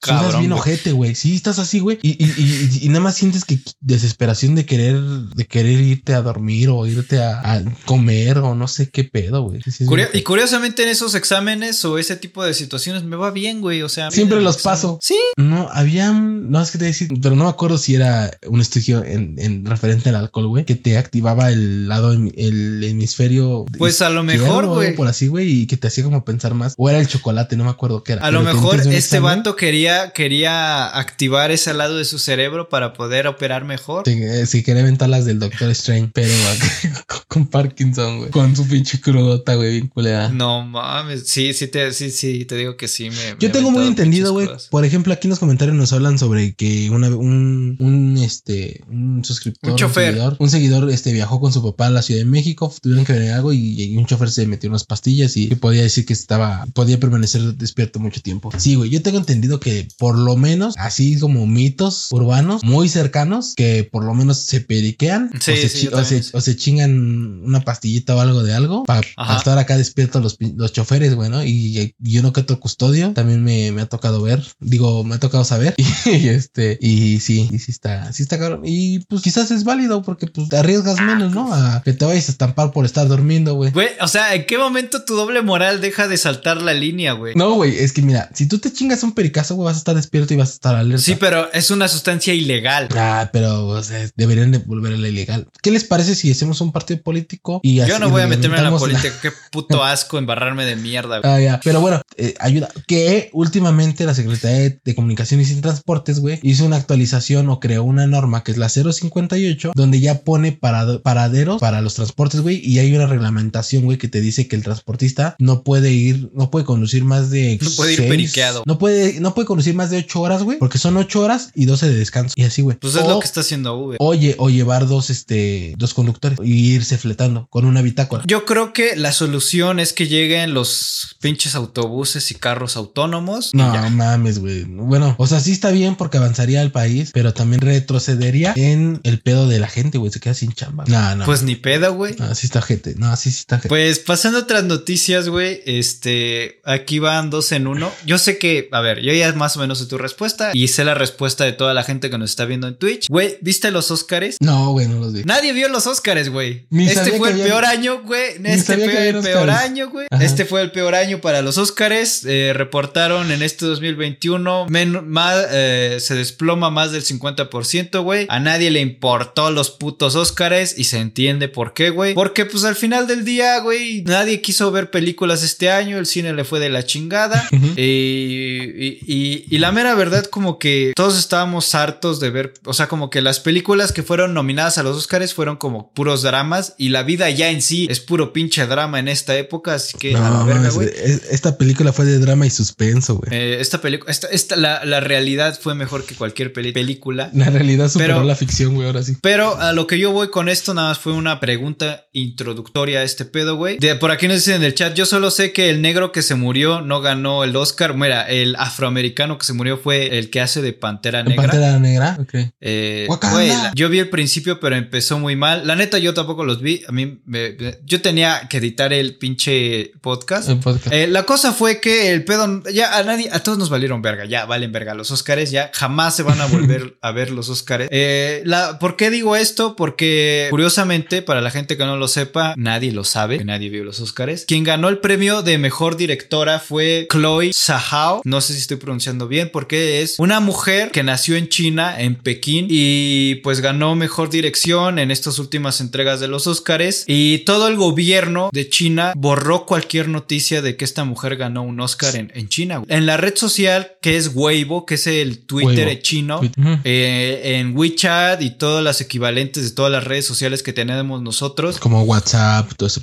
[0.06, 0.42] bien Sudas cabrón.
[0.42, 1.16] bien ojete, güey.
[1.16, 2.00] Sí, estás así, güey.
[2.02, 6.22] Y, y, y, y nada más sientes que desesperación de querer, de querer irte a
[6.22, 9.62] dormir o irte a, a comer o no sé qué pedo, güey.
[9.64, 13.04] Sí, sí, es Curio- bien y curiosamente en esos exámenes o ese tipo de situaciones
[13.04, 13.82] me va bien, güey.
[13.82, 15.00] O sea, Siempre los paso.
[15.02, 15.18] Sí.
[15.38, 19.04] No, había, no es que te decir, pero no me acuerdo si era un estudio
[19.04, 23.66] en, en referente al alcohol, güey, que te activaba el lado, el hemisferio.
[23.78, 24.96] Pues a lo mejor, algo güey.
[24.96, 26.74] Por así, güey, y que te hacía como pensar más.
[26.78, 28.26] O era el chocolate, no me acuerdo qué era.
[28.26, 32.70] A lo mejor este examen- vato quería quería, quería activar ese lado de su cerebro
[32.70, 34.04] para poder operar mejor.
[34.06, 36.32] Sí, eh, sí, quería aventar las del Doctor Strange, pero
[37.28, 38.32] con Parkinson, güey.
[38.32, 40.30] Con su pinche crudota, güey, bien culera.
[40.30, 41.24] No mames.
[41.28, 43.36] Sí, sí te, sí, sí, te digo que sí me.
[43.40, 44.48] Yo me tengo muy entendido, güey.
[44.70, 49.24] Por ejemplo, aquí en los comentarios nos hablan sobre que una, un, un, este, un
[49.24, 50.14] suscriptor, Un chofer.
[50.14, 53.14] seguidor, un seguidor, este, viajó con su papá a la Ciudad de México, tuvieron que
[53.14, 56.66] ver algo y, y un chofer se metió unas pastillas y podía decir que estaba,
[56.74, 58.52] podía permanecer despierto mucho tiempo.
[58.58, 63.54] Sí, güey, yo tengo entendido que por lo menos, así como mitos urbanos muy cercanos,
[63.56, 66.24] que por lo menos se periquean Sí, o, se sí, chi- yo o, se, también
[66.24, 66.38] sé.
[66.38, 69.02] o se chingan una pastillita o algo de algo para
[69.38, 71.44] estar acá despiertos los, los choferes, güey, ¿no?
[71.44, 75.20] Y, y uno que otro custodio también me, me ha tocado ver, digo, me ha
[75.20, 78.62] tocado saber y, este, y sí, y sí está, sí está cabrón.
[78.66, 81.54] Y pues quizás es válido porque pues te arriesgas menos, ¿no?
[81.54, 83.72] A que te vayas a estampar por estar durmiendo, güey.
[83.72, 87.34] Güey, o sea, ¿en qué momento tu doble moral deja de saltar la línea, güey?
[87.36, 89.96] No, güey, es que mira, si tú te chingas un pericazo, güey, vas a estar
[89.96, 91.02] despierto y vas a estar alerta.
[91.04, 92.90] Sí, pero es una sustancia ilegal.
[92.96, 95.48] Ah, pero o sea, deberían de volver a la ilegal.
[95.62, 98.58] ¿Qué les parece si hacemos un partido político y Yo así no voy a meterme
[98.58, 99.12] en la política.
[99.22, 101.32] Qué puto asco embarrarme de mierda, güey.
[101.32, 101.60] Ah, ya.
[101.64, 102.70] Pero bueno, eh, ayuda.
[102.88, 108.06] Que últimamente la Secretaría de, Comunicaciones y Transportes, güey, hizo una actualización o creó una
[108.06, 112.80] norma que es la 058, donde ya pone parado- paraderos para los transportes, güey, y
[112.80, 116.66] hay una reglamentación, güey, que te dice que el transportista no puede ir, no puede
[116.66, 117.58] conducir más de.
[117.62, 118.64] No puede ir periqueado.
[118.66, 121.66] No puede, no puede conducir más de 8 horas, güey, porque son 8 horas y
[121.66, 122.34] 12 de descanso.
[122.36, 122.76] Y así, güey.
[122.78, 123.98] Pues es O- lo que está haciendo Uber.
[124.02, 128.24] Oye, o llevar dos, este, dos conductores y irse fletando con una bitácora.
[128.28, 133.52] Yo creo que la solución es que lleguen los pinches autobuses y carros autónomos.
[133.54, 134.64] No mames, güey.
[134.66, 139.20] Bueno, o sea, sí está bien porque avanzaría el país, pero también retrocedería en el
[139.20, 140.12] pedo de la gente, güey.
[140.12, 140.84] Se queda sin chamba.
[140.88, 141.26] No, no.
[141.26, 142.16] Pues ni pedo, güey.
[142.18, 142.96] no, sí está gente.
[142.98, 143.70] No, sí, sí está gente.
[143.70, 147.92] Pues pasando a otras noticias, güey, este, aquí van dos en uno.
[148.06, 150.86] Yo sé que, a ver, yo ya más o menos sé tu respuesta y sé
[150.86, 153.08] la respuesta de toda la gente que nos está viendo en Twitch.
[153.10, 154.38] Güey, ¿viste los Oscars?
[154.40, 155.24] No, güey, no los vi.
[155.26, 156.66] Nadie vio los Oscars, güey.
[156.72, 158.24] Este fue que el había- peor año, güey.
[158.46, 159.64] Este fue el peor Oscars.
[159.66, 160.08] año, güey.
[160.22, 162.24] Este fue el peor año para los Oscars.
[162.26, 168.26] Eh, reportaron en este 2021 men- más, eh, se desploma más del 50%, güey.
[168.30, 172.14] A nadie le importó los putos Oscars y se entiende por qué, güey.
[172.14, 175.98] Porque pues al final del día, güey, nadie quiso ver películas este año.
[175.98, 177.46] El cine le fue de la chingada.
[177.52, 177.74] Ujú.
[177.76, 182.74] Y, y- y- y la mera verdad, como que todos estábamos hartos de ver, o
[182.74, 186.76] sea, como que las películas que fueron nominadas a los Oscars fueron como puros dramas
[186.78, 190.16] y la vida ya en sí es puro pinche drama en esta época, así que
[190.16, 190.88] a la verga, güey.
[190.90, 190.90] güey.
[191.04, 193.32] Es- Esta película fue de drama y suspenso, güey.
[193.34, 197.30] Eh, esta película, esta, esta, la, la realidad fue mejor que cualquier película.
[197.34, 199.18] La realidad superó Pero- la ficción, güey, ahora sí.
[199.22, 203.04] Pero a lo que yo voy con esto nada más fue una pregunta introductoria a
[203.04, 203.78] este pedo, güey.
[204.00, 206.36] Por aquí nos dicen en el chat, yo solo sé que el negro que se
[206.36, 207.96] murió no ganó el Oscar.
[207.96, 211.44] Mira, el afroamericano que se murió fue el que hace de Pantera ¿En Negra.
[211.44, 212.18] Pantera Negra?
[212.20, 212.34] Ok.
[212.62, 215.66] Eh, güey, yo vi el principio, pero empezó muy mal.
[215.68, 216.84] La neta, yo tampoco los vi.
[216.88, 220.50] A mí, me- me- yo tenía que editar el pinche podcast.
[220.50, 220.94] El podcast.
[220.94, 224.26] Eh, la cosa fue que el pedo, ya a nadie, a todos nos valieron verga,
[224.26, 227.88] ya valen verga los Oscars, ya jamás se van a volver a ver los Oscars.
[227.92, 229.76] Eh, la, ¿Por qué digo esto?
[229.76, 233.84] Porque curiosamente, para la gente que no lo sepa, nadie lo sabe, que nadie vio
[233.84, 234.46] los Oscars.
[234.48, 239.13] Quien ganó el premio de mejor directora fue Chloe Zhao, no sé si estoy pronunciando
[239.28, 244.30] bien, porque es una mujer que nació en China, en Pekín, y pues ganó mejor
[244.30, 247.04] dirección en estas últimas entregas de los Oscars.
[247.08, 251.80] Y todo el gobierno de China borró cualquier noticia de que esta mujer ganó un
[251.80, 252.84] Oscar en, en China.
[252.88, 256.02] En la red social que es Weibo, que es el Twitter Weibo.
[256.02, 256.42] chino,
[256.84, 261.80] eh, en WeChat y todas las equivalentes de todas las redes sociales que tenemos nosotros.
[261.80, 263.02] Como WhatsApp, todo eso.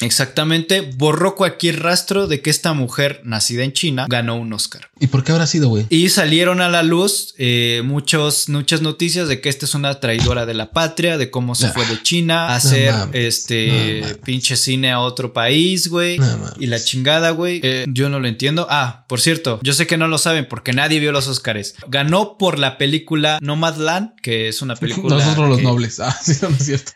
[0.00, 4.90] Exactamente, borró cualquier rastro de que esta mujer nacida en China ganó un Oscar.
[5.00, 5.86] ¿Y por qué habrá sido, güey?
[5.88, 10.46] Y salieron a la luz eh, muchos, muchas noticias de que esta es una traidora
[10.46, 15.00] de la patria, de cómo se fue de China a hacer este pinche cine a
[15.00, 16.18] otro país, güey.
[16.58, 17.60] Y la chingada, güey.
[17.62, 18.66] Eh, yo no lo entiendo.
[18.70, 21.74] Ah, por cierto, yo sé que no lo saben porque nadie vio los Oscars.
[21.88, 25.16] Ganó por la película Nomadland, que es una película.
[25.16, 26.00] Nosotros los nobles.
[26.00, 26.92] Ah, sí, no es cierto.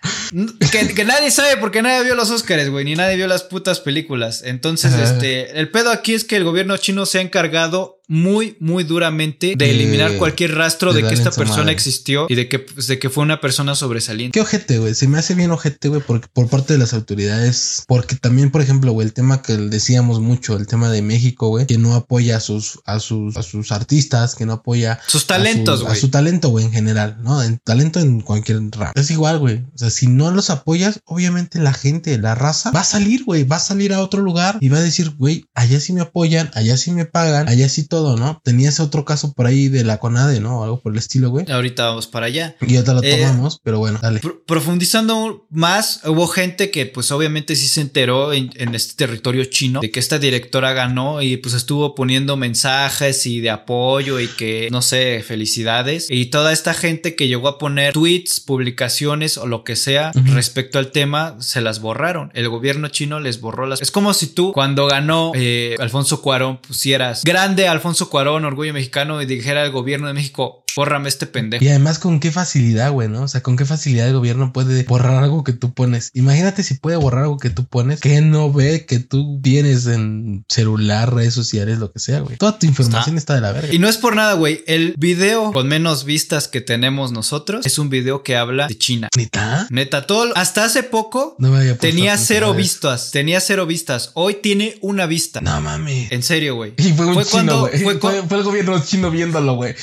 [0.70, 3.80] que, que nadie sabe porque nadie vio los Oscars, güey, ni nadie vio las putas
[3.80, 4.42] películas.
[4.44, 8.84] Entonces, este, el pedo aquí es que el gobierno chino se ha encargado muy, muy
[8.84, 11.72] duramente de De- eliminar cualquier rastro de de, que esta persona madre.
[11.72, 14.32] existió y de que, pues, de que fue una persona sobresaliente.
[14.34, 14.94] Qué ojete, güey.
[14.94, 17.84] Se me hace bien ojete, güey, porque por parte de las autoridades.
[17.86, 21.66] Porque también, por ejemplo, güey, el tema que decíamos mucho, el tema de México, güey,
[21.66, 25.80] que no apoya a sus, a sus, a sus artistas, que no apoya Sus talentos,
[25.80, 26.00] su- A güey.
[26.00, 27.42] su talento, güey, en general, ¿no?
[27.42, 28.96] En talento en cualquier rap.
[28.96, 29.56] Es igual, güey.
[29.74, 33.24] O sea, si no no los apoyas, obviamente la gente, la raza, va a salir,
[33.24, 36.02] güey, va a salir a otro lugar y va a decir, güey, allá sí me
[36.02, 38.40] apoyan, allá sí me pagan, allá sí todo, ¿no?
[38.44, 40.62] Tenías otro caso por ahí de la CONADE, ¿no?
[40.62, 41.50] Algo por el estilo, güey.
[41.50, 42.56] Ahorita vamos para allá.
[42.60, 44.20] Y ahorita lo eh, tomamos, pero bueno, dale.
[44.46, 49.90] profundizando más, hubo gente que pues obviamente sí se enteró en, este territorio chino de
[49.90, 54.82] que esta directora ganó y pues estuvo poniendo mensajes y de apoyo y que, no
[54.82, 56.08] sé, felicidades.
[56.10, 60.78] Y toda esta gente que llegó a poner tweets, publicaciones o lo que sea respecto
[60.78, 62.30] al tema, se las borraron.
[62.34, 63.80] El gobierno chino les borró las...
[63.80, 69.20] Es como si tú cuando ganó eh, Alfonso Cuarón pusieras grande Alfonso Cuarón, orgullo mexicano,
[69.20, 71.64] y dijera al gobierno de México, Bórrame este pendejo.
[71.64, 73.22] Y además, con qué facilidad, güey, ¿no?
[73.22, 76.10] O sea, con qué facilidad el gobierno puede borrar algo que tú pones.
[76.14, 80.44] Imagínate si puede borrar algo que tú pones que no ve que tú tienes en
[80.48, 82.36] celular, redes sociales, lo que sea, güey.
[82.36, 83.34] Toda tu información está.
[83.34, 83.72] de la verga.
[83.72, 84.62] Y no es por nada, güey.
[84.66, 89.08] El video con menos vistas que tenemos nosotros es un video que habla de China.
[89.16, 89.66] ¿Neta?
[89.70, 90.32] Neta, todo.
[90.36, 91.36] Hasta hace poco
[91.80, 93.10] tenía cero vistas.
[93.10, 94.10] Tenía cero vistas.
[94.14, 95.40] Hoy tiene una vista.
[95.40, 96.10] No mames.
[96.12, 96.74] En serio, güey.
[96.78, 99.74] Y fue un chino, Fue, fue, el gobierno chino viéndolo, güey.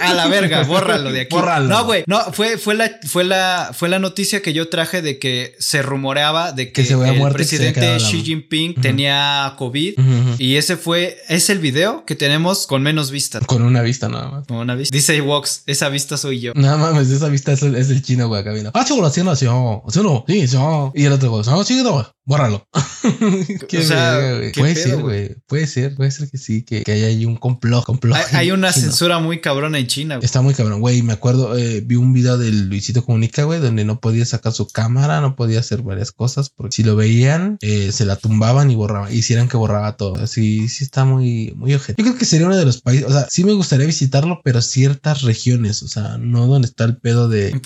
[0.00, 1.36] a la verga, bórralo de aquí.
[1.68, 5.18] No, güey, no, fue, fue, la, fue, la, fue la noticia que yo traje de
[5.18, 9.94] que se rumoreaba de que, el presidente Xi Jinping tenía COVID
[10.38, 13.44] y ese fue, es el video que tenemos con menos vistas.
[13.46, 14.46] Con una vista nada más.
[14.46, 14.94] Con una vista.
[14.94, 16.52] Dice Vox, esa vista soy yo.
[16.54, 18.70] No mames, esa vista es el, chino, güey, acá viene.
[18.74, 20.56] Ah, chocolación, así, sí, sí.
[20.94, 21.82] Y el otro, no, sí,
[22.24, 22.66] bórralo.
[22.72, 25.34] o sea, puede ser, güey.
[25.46, 27.84] Puede ser, puede ser que sí, que, que haya ahí un complot.
[27.84, 30.16] complot hay, una censura muy cabrona en China.
[30.16, 30.24] Güey.
[30.24, 31.02] Está muy cabrón, güey.
[31.02, 34.68] Me acuerdo, eh, vi un video del Luisito Comunica, güey, donde no podía sacar su
[34.68, 38.74] cámara, no podía hacer varias cosas, porque si lo veían, eh, se la tumbaban y
[38.74, 40.16] borraban, hicieran que borraba todo.
[40.16, 42.04] Así, sí está muy, muy objetivo.
[42.04, 44.62] Yo creo que sería uno de los países, o sea, sí me gustaría visitarlo, pero
[44.62, 47.60] ciertas regiones, o sea, no donde está el pedo de,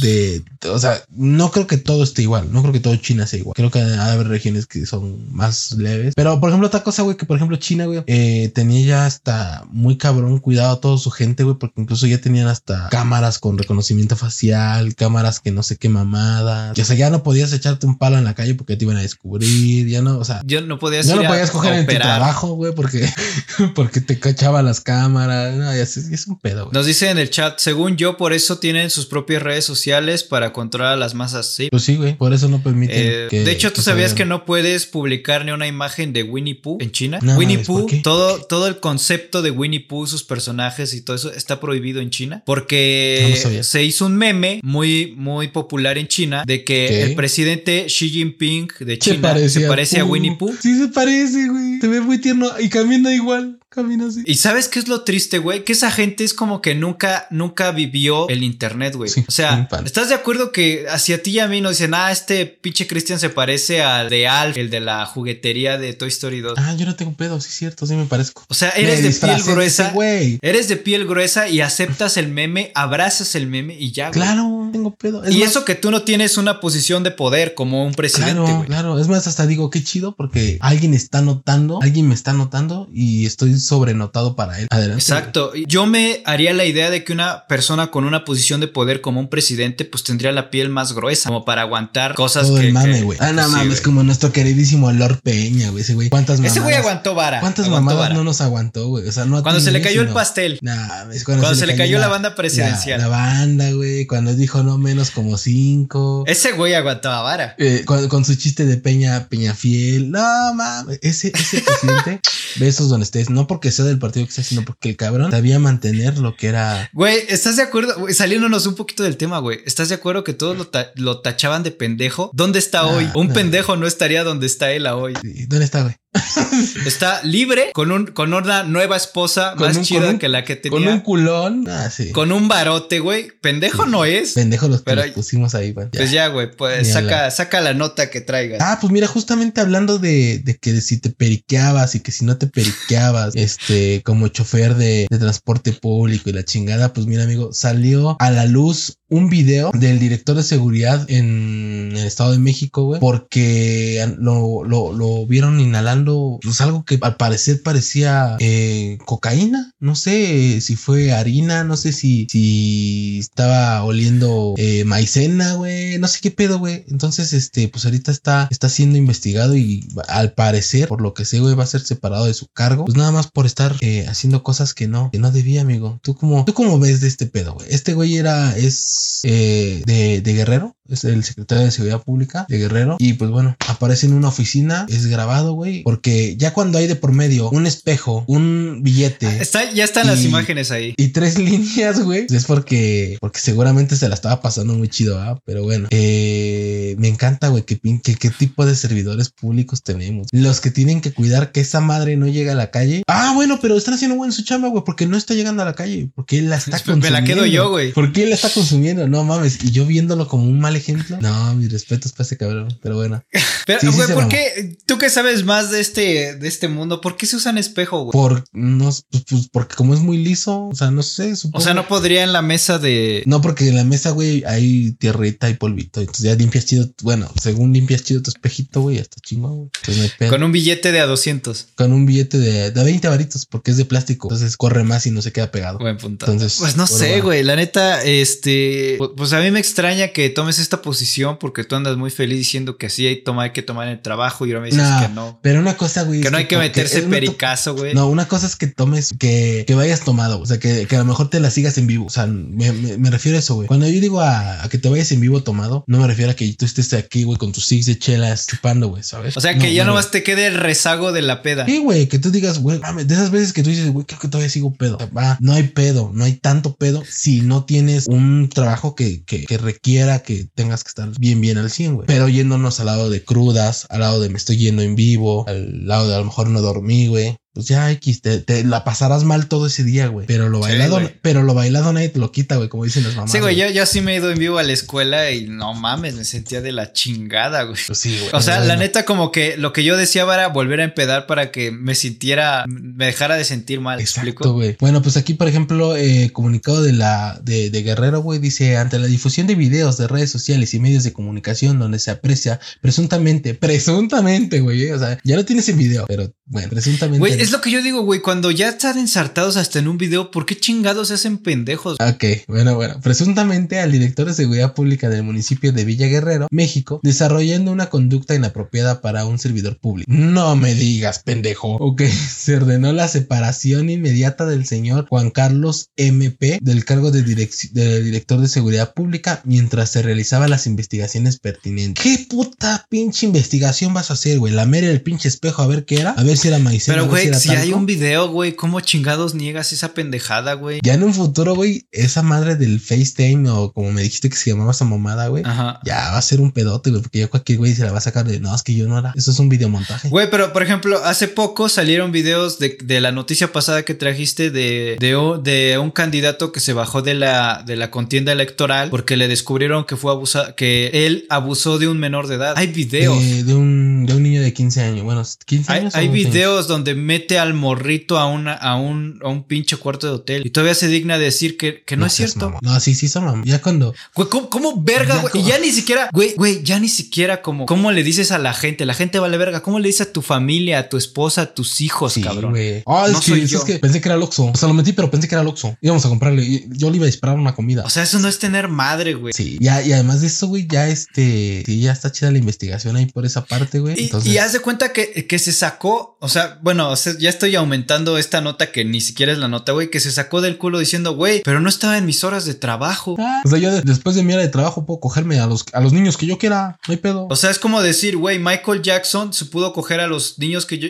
[0.00, 3.38] de, o sea, no creo que todo esté igual, no creo que todo China sea
[3.38, 3.54] igual.
[3.54, 6.14] Creo que haber regiones que son más leves.
[6.14, 9.64] Pero, por ejemplo, otra cosa, güey, que por ejemplo China, güey, eh, tenía ya hasta
[9.70, 13.56] muy cabrón cuidado a toda su gente, güey, porque incluso ya tenían hasta cámaras con
[13.56, 16.72] reconocimiento facial, cámaras que no sé qué mamada.
[16.72, 19.02] o sea, ya no podías echarte un palo en la calle porque te iban a
[19.02, 20.42] descubrir, ya no, o sea.
[20.44, 23.08] Yo no podías Ya no podías coger en tu trabajo, güey, porque,
[23.74, 25.54] porque te cachaban las cámaras.
[25.54, 26.74] No, ya es, es un pedo, güey.
[26.74, 30.52] Nos dice en el chat, según yo, por eso tienen sus propias redes sociales para
[30.52, 31.68] controlar a las masas, ¿sí?
[31.70, 32.96] Pues sí, güey, por eso no permiten.
[32.98, 36.78] Eh, de hecho, tú sabías que no puedes publicar ni una imagen de Winnie Pooh
[36.80, 37.20] en China?
[37.36, 41.60] Winnie Pooh, todo, todo el concepto de Winnie Pooh, sus personajes y todo eso está
[41.60, 47.02] prohibido en China porque se hizo un meme muy, muy popular en China de que
[47.02, 50.54] el presidente Xi Jinping de China se parece, a, Winnie Pooh.
[50.60, 51.80] Sí, se parece, güey.
[51.80, 53.58] Se ve muy tierno y camina igual.
[53.70, 54.22] Camina así.
[54.26, 55.64] Y sabes qué es lo triste, güey?
[55.64, 59.10] Que esa gente es como que nunca, nunca vivió el internet, güey.
[59.28, 62.46] o sea, ¿estás de acuerdo que hacia ti y a mí nos dicen, ah, este
[62.46, 66.54] pinche Christian se parece al de Alf, el de la juguetería de Toy Story 2?
[66.58, 68.44] Ah, yo no tengo pedo, sí cierto, sí me parezco.
[68.48, 69.90] O sea, eres de piel gruesa.
[69.90, 70.38] güey.
[70.42, 74.20] Eres de piel gruesa y aceptas el meme, abrazas el meme y ya, güey.
[74.20, 75.22] Claro, tengo pedo.
[75.30, 78.98] y eso que tú no tienes una posición de poder como un presidente, Claro, claro.
[78.98, 83.26] Es más, hasta digo, qué chido porque alguien está notando, alguien me está notando y
[83.26, 84.66] estoy sobrenotado para él.
[84.70, 85.02] Adelante.
[85.02, 85.52] Exacto.
[85.66, 89.20] Yo me haría la idea de que una persona con una posición de poder como
[89.20, 92.68] un presidente, pues tendría la piel más gruesa, como para aguantar cosas Todo que.
[92.68, 93.18] El mame, güey.
[93.20, 95.82] Ah, no mames, como nuestro queridísimo Lord Peña, güey.
[95.82, 96.08] Ese güey.
[96.08, 96.56] ¿Cuántas mamadas?
[96.56, 97.40] Ese güey aguantó vara.
[97.40, 99.06] ¿Cuántas mamadas no nos aguantó, güey?
[99.06, 100.58] O sea, no Cuando se le cayó el pastel.
[100.62, 103.00] Nah, es cuando, se, le cayó, la, banda presidencial.
[103.00, 104.06] La, banda, güey.
[104.06, 106.24] Cuando dijo no menos como cinco.
[106.26, 107.54] Ese güey aguantaba vara.
[107.58, 110.10] Eh, con, su chiste de Peña, Peña Fiel.
[110.10, 110.98] No mames.
[111.02, 112.20] Ese, ese presidente,
[112.56, 113.30] besos donde estés.
[113.30, 116.46] No porque sea del partido que sea, sino porque el cabrón sabía mantener lo que
[116.46, 116.88] era.
[116.92, 118.06] Güey, ¿estás de acuerdo?
[118.12, 119.58] saliéndonos un poquito del tema, güey.
[119.66, 120.56] ¿Estás de acuerdo que todos
[120.94, 122.30] lo, tachaban de pendejo?
[122.32, 123.08] ¿Dónde está hoy?
[123.16, 125.14] Un pendejo no estaría donde está él hoy.
[125.48, 125.96] ¿Dónde está, güey?
[126.86, 130.76] Está libre con un con una nueva esposa más chida que la que tenía.
[130.76, 131.64] Con un culón.
[131.68, 132.10] Ah, sí.
[132.10, 133.30] Con un barote, güey.
[133.40, 134.32] Pendejo no es.
[134.32, 135.88] Pendejo los, pero, pusimos ahí, güey.
[135.90, 136.50] Pues ya, güey.
[136.50, 138.60] Pues saca, saca la nota que traigas.
[138.60, 142.36] Ah, pues mira, justamente hablando de, de que si te periqueabas y que si no
[142.36, 148.16] te periqueabas, este, como chofer de, transporte público y la chingada, pues mira, amigo, salió
[148.18, 153.00] a la luz un video del director de seguridad en el Estado de México, güey,
[153.00, 159.74] porque lo, lo, lo vieron inhalando pues algo que al parecer parecía eh, cocaína.
[159.80, 166.06] No sé si fue harina, no sé si, si estaba oliendo eh, maicena, güey, no
[166.06, 166.84] sé qué pedo, güey.
[166.88, 171.40] Entonces, este, pues ahorita está, está siendo investigado y al parecer, por lo que sé,
[171.40, 174.42] güey, va a ser separado de su cargo, pues nada más por estar eh, haciendo
[174.42, 175.98] cosas que no, que no debía, amigo.
[176.02, 177.66] ¿Tú cómo, tú cómo ves de este pedo, güey?
[177.70, 182.58] Este güey era, es eh, de, de, Guerrero, es el secretario de Seguridad Pública de
[182.58, 182.96] Guerrero.
[182.98, 186.96] Y pues bueno, aparece en una oficina, es grabado, güey, porque ya cuando hay de
[186.96, 189.26] por medio un espejo, un billete.
[189.26, 190.94] Ah, está, ya están las imágenes ahí.
[190.96, 192.26] Y tres líneas, güey.
[192.30, 195.38] Es porque, porque seguramente se la estaba pasando muy chido, ¿ah?
[195.44, 200.28] Pero bueno, eh, me encanta, güey, que, que qué tipo de servidores públicos tenemos.
[200.32, 203.02] Los que tienen que cuidar que esa madre no llegue a la calle.
[203.06, 205.74] Ah, bueno, pero están haciendo buen su chamba, güey, porque no está llegando a la
[205.74, 207.06] calle, porque él la está consumiendo.
[207.06, 207.92] Me la quedo yo, güey.
[207.92, 209.62] Porque él la está consumiendo, no mames.
[209.64, 211.18] Y yo viéndolo como un mal ejemplo.
[211.20, 213.22] No, mis respetos para ese cabrón, pero bueno.
[213.66, 214.76] pero, güey, ¿por qué?
[214.86, 218.12] Tú que sabes más de este, de este mundo, ¿por qué se usan espejo, güey?
[218.12, 221.32] Por, no, pues, pues, porque como es muy liso, o sea, no sé.
[221.52, 223.22] O sea, no podría en la mesa de.
[223.26, 226.00] No, porque en la mesa, güey, hay tierrita y polvito.
[226.00, 226.90] Entonces ya limpias chido.
[227.02, 229.70] Bueno, según limpias chido tu espejito, güey, está chingón, güey.
[229.80, 231.68] Entonces no hay Con un billete de a 200.
[231.76, 234.28] Con un billete de, de 20 varitos, porque es de plástico.
[234.28, 235.78] Entonces corre más y no se queda pegado.
[235.78, 236.26] Buen punto.
[236.26, 237.42] Entonces, pues no sé, güey.
[237.44, 238.98] La neta, este.
[239.16, 242.76] Pues a mí me extraña que tomes esta posición porque tú andas muy feliz diciendo
[242.76, 245.40] que así hay, toma, hay que tomar el trabajo y ahora me dices que no.
[245.42, 246.20] Pero una cosa, güey.
[246.20, 247.92] Que no hay que, meterse pericazo, güey.
[247.92, 250.40] No, una cosa es que tomes, que, que vayas tomado.
[250.40, 252.06] O sea, que, que, a lo mejor te la sigas en vivo.
[252.06, 253.66] O sea, me, me, refiero a eso, güey.
[253.66, 256.52] Cuando yo digo a, que te vayas en vivo tomado, no me refiero a que
[256.54, 259.36] tú estés aquí, güey, con tus six de chelas chupando, güey, ¿sabes?
[259.36, 261.66] O sea, que ya nomás te quede el rezago de la peda.
[261.66, 264.28] Sí, güey, que tú digas, güey, de esas veces que tú dices, güey, creo que
[264.28, 264.98] todavía sigo pedo.
[265.16, 269.46] Va, no hay pedo, no hay tanto pedo si no tienes un trabajo que, que,
[269.46, 272.06] que requiera que tengas que estar bien, bien al 100, güey.
[272.06, 275.86] Pero yéndonos al lado de crudas, al lado de me estoy yendo en vivo, al
[275.86, 279.48] lado de a lo mejor no dormí, güey pues ya X, te, la pasarás mal
[279.48, 280.26] todo ese día, güey.
[280.26, 283.32] Pero lo bailado, pero lo bailado nadie te lo quita, güey, como dicen las mamás.
[283.32, 285.74] Sí, güey, yo, yo sí me he ido en vivo a la escuela y no
[285.74, 287.78] mames, me sentía de la chingada, güey.
[287.86, 288.30] Pues sí, güey.
[288.32, 291.50] O sea, la neta, como que lo que yo deseaba era volver a empedar para
[291.50, 294.00] que me sintiera, me dejara de sentir mal.
[294.00, 294.76] Exacto, güey.
[294.78, 298.98] Bueno, pues aquí, por ejemplo, eh, comunicado de la, de, de Guerrero, güey, dice, ante
[298.98, 303.54] la difusión de videos de redes sociales y medios de comunicación donde se aprecia presuntamente,
[303.54, 307.18] presuntamente, güey, o sea, ya lo tienes en video, pero bueno, presuntamente.
[307.18, 310.30] Güey, es lo que yo digo, güey, cuando ya están ensartados hasta en un video,
[310.30, 311.96] ¿por qué chingados se hacen pendejos?
[311.98, 313.00] Ok, bueno, bueno.
[313.02, 318.34] Presuntamente al director de seguridad pública del municipio de Villa Guerrero, México, desarrollando una conducta
[318.34, 320.10] inapropiada para un servidor público.
[320.12, 321.76] No me digas, pendejo.
[321.76, 322.02] Ok,
[322.36, 328.38] se ordenó la separación inmediata del señor Juan Carlos MP del cargo de, de director
[328.40, 332.04] de seguridad pública mientras se realizaban las investigaciones pertinentes.
[332.04, 334.52] ¿Qué puta pinche investigación vas a hacer, güey?
[334.52, 336.98] La mera el pinche espejo a ver qué era, a ver si era maicena.
[336.98, 340.80] Pero, güey, si, hay un video, güey, ¿cómo chingados niegas esa pendejada, güey?
[340.82, 344.50] Ya en un futuro, güey, esa madre del FaceTime o como me dijiste que se
[344.50, 345.42] llamaba esa mamada, güey,
[345.84, 348.02] ya va a ser un pedote, güey, porque ya cualquier güey se la va a
[348.02, 350.08] sacar de, no, es que yo no era, eso es un videomontaje.
[350.08, 354.50] Güey, pero por ejemplo, hace poco salieron videos de, de la noticia pasada que trajiste
[354.50, 359.16] de, de, de, un candidato que se bajó de la, de la contienda electoral porque
[359.16, 362.54] le descubrieron que fue abusado, que él abusó de un menor de edad.
[362.56, 363.18] Hay videos.
[363.18, 365.94] de, un, de un niño de 15 años, bueno, 15 años.
[365.94, 370.06] Hay, hay videos donde mete al morrito a, una, a, un, a un pinche cuarto
[370.06, 372.54] de hotel y todavía se digna de decir que, que no, es cierto.
[372.60, 373.94] No, sí, sí, son Ya cuando.
[374.14, 375.32] Güey, ¿cómo, verga, güey?
[375.34, 378.54] Y ya ni siquiera, güey, güey, ya ni siquiera como, ¿cómo le dices a la
[378.54, 378.86] gente?
[378.86, 379.62] La gente vale verga.
[379.62, 382.54] ¿Cómo le dices a tu familia, a tu esposa, a tus hijos, cabrón?
[382.86, 384.46] Ah, es, que, es que pensé que era Loxo.
[384.46, 385.76] O sea, lo metí, pero pensé que era Loxo.
[385.80, 386.66] Íbamos a comprarle.
[386.70, 387.84] Yo le iba a disparar una comida.
[387.84, 389.32] O sea, eso no es tener madre, güey.
[389.32, 392.96] Sí, ya, y además de eso, güey, ya este, sí, ya está chida la investigación
[392.96, 394.10] ahí por esa parte, güey.
[394.24, 398.18] Y, y haz de cuenta que, que se sacó, o sea, bueno, ya estoy aumentando
[398.18, 401.14] esta nota que ni siquiera es la nota, güey, que se sacó del culo diciendo,
[401.14, 403.16] güey, pero no estaba en mis horas de trabajo.
[403.18, 403.42] Ah.
[403.44, 405.92] o sea, yo después de mi hora de trabajo puedo cogerme a los, a los
[405.92, 407.26] niños que yo quiera, no hay pedo.
[407.30, 410.78] O sea, es como decir, güey, Michael Jackson se pudo coger a los niños que,
[410.78, 410.88] yo,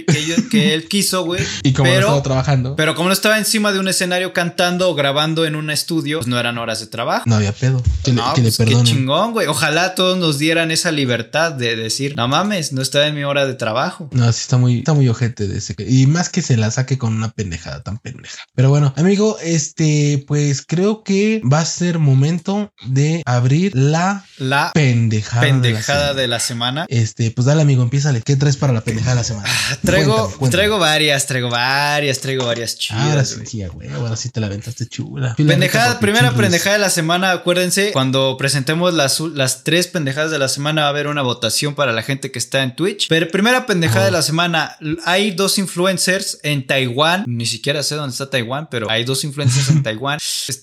[0.51, 1.43] que, él quiso, güey.
[1.63, 2.77] y como pero, no estaba trabajando.
[2.77, 6.29] Pero como no estaba encima de un escenario cantando o grabando en un estudio, pues
[6.29, 7.25] no eran horas de trabajo.
[7.27, 7.83] No había pedo.
[8.05, 9.47] Que no, le, pues qué chingón, güey.
[9.47, 13.47] Ojalá todos nos dieran esa libertad de decir, no mames, no estaba en mi hora
[13.47, 14.09] de trabajo.
[14.13, 15.75] No, sí está muy, está muy ojete de ese.
[15.79, 18.39] Y más que se la saque con una pendejada tan pendeja.
[18.55, 24.73] Pero bueno, amigo, este, pues creo que va a ser momento de abrir la, la
[24.75, 26.87] pendejada, pendejada de, la semana.
[26.89, 28.13] Este, pues dale, amigo, empieza.
[28.21, 29.49] ¿Qué traes para la pendejada de la semana?
[29.49, 33.03] Ah, traigo, traigo varias, traigo varias, traigo varias chidas.
[33.03, 35.35] Ahora sí, güey, ahora sí te la aventaste chula.
[35.37, 40.49] Pendejada, primera pendejada de la semana, acuérdense, cuando presentemos las, las tres pendejadas de la
[40.49, 43.09] semana va a haber una votación para la gente que está en Twitch.
[43.09, 47.25] Pero primera pendejada de la semana, hay dos influencers en Taiwán.
[47.27, 50.19] Ni siquiera sé dónde está Taiwán, pero hay dos influencers en Taiwán.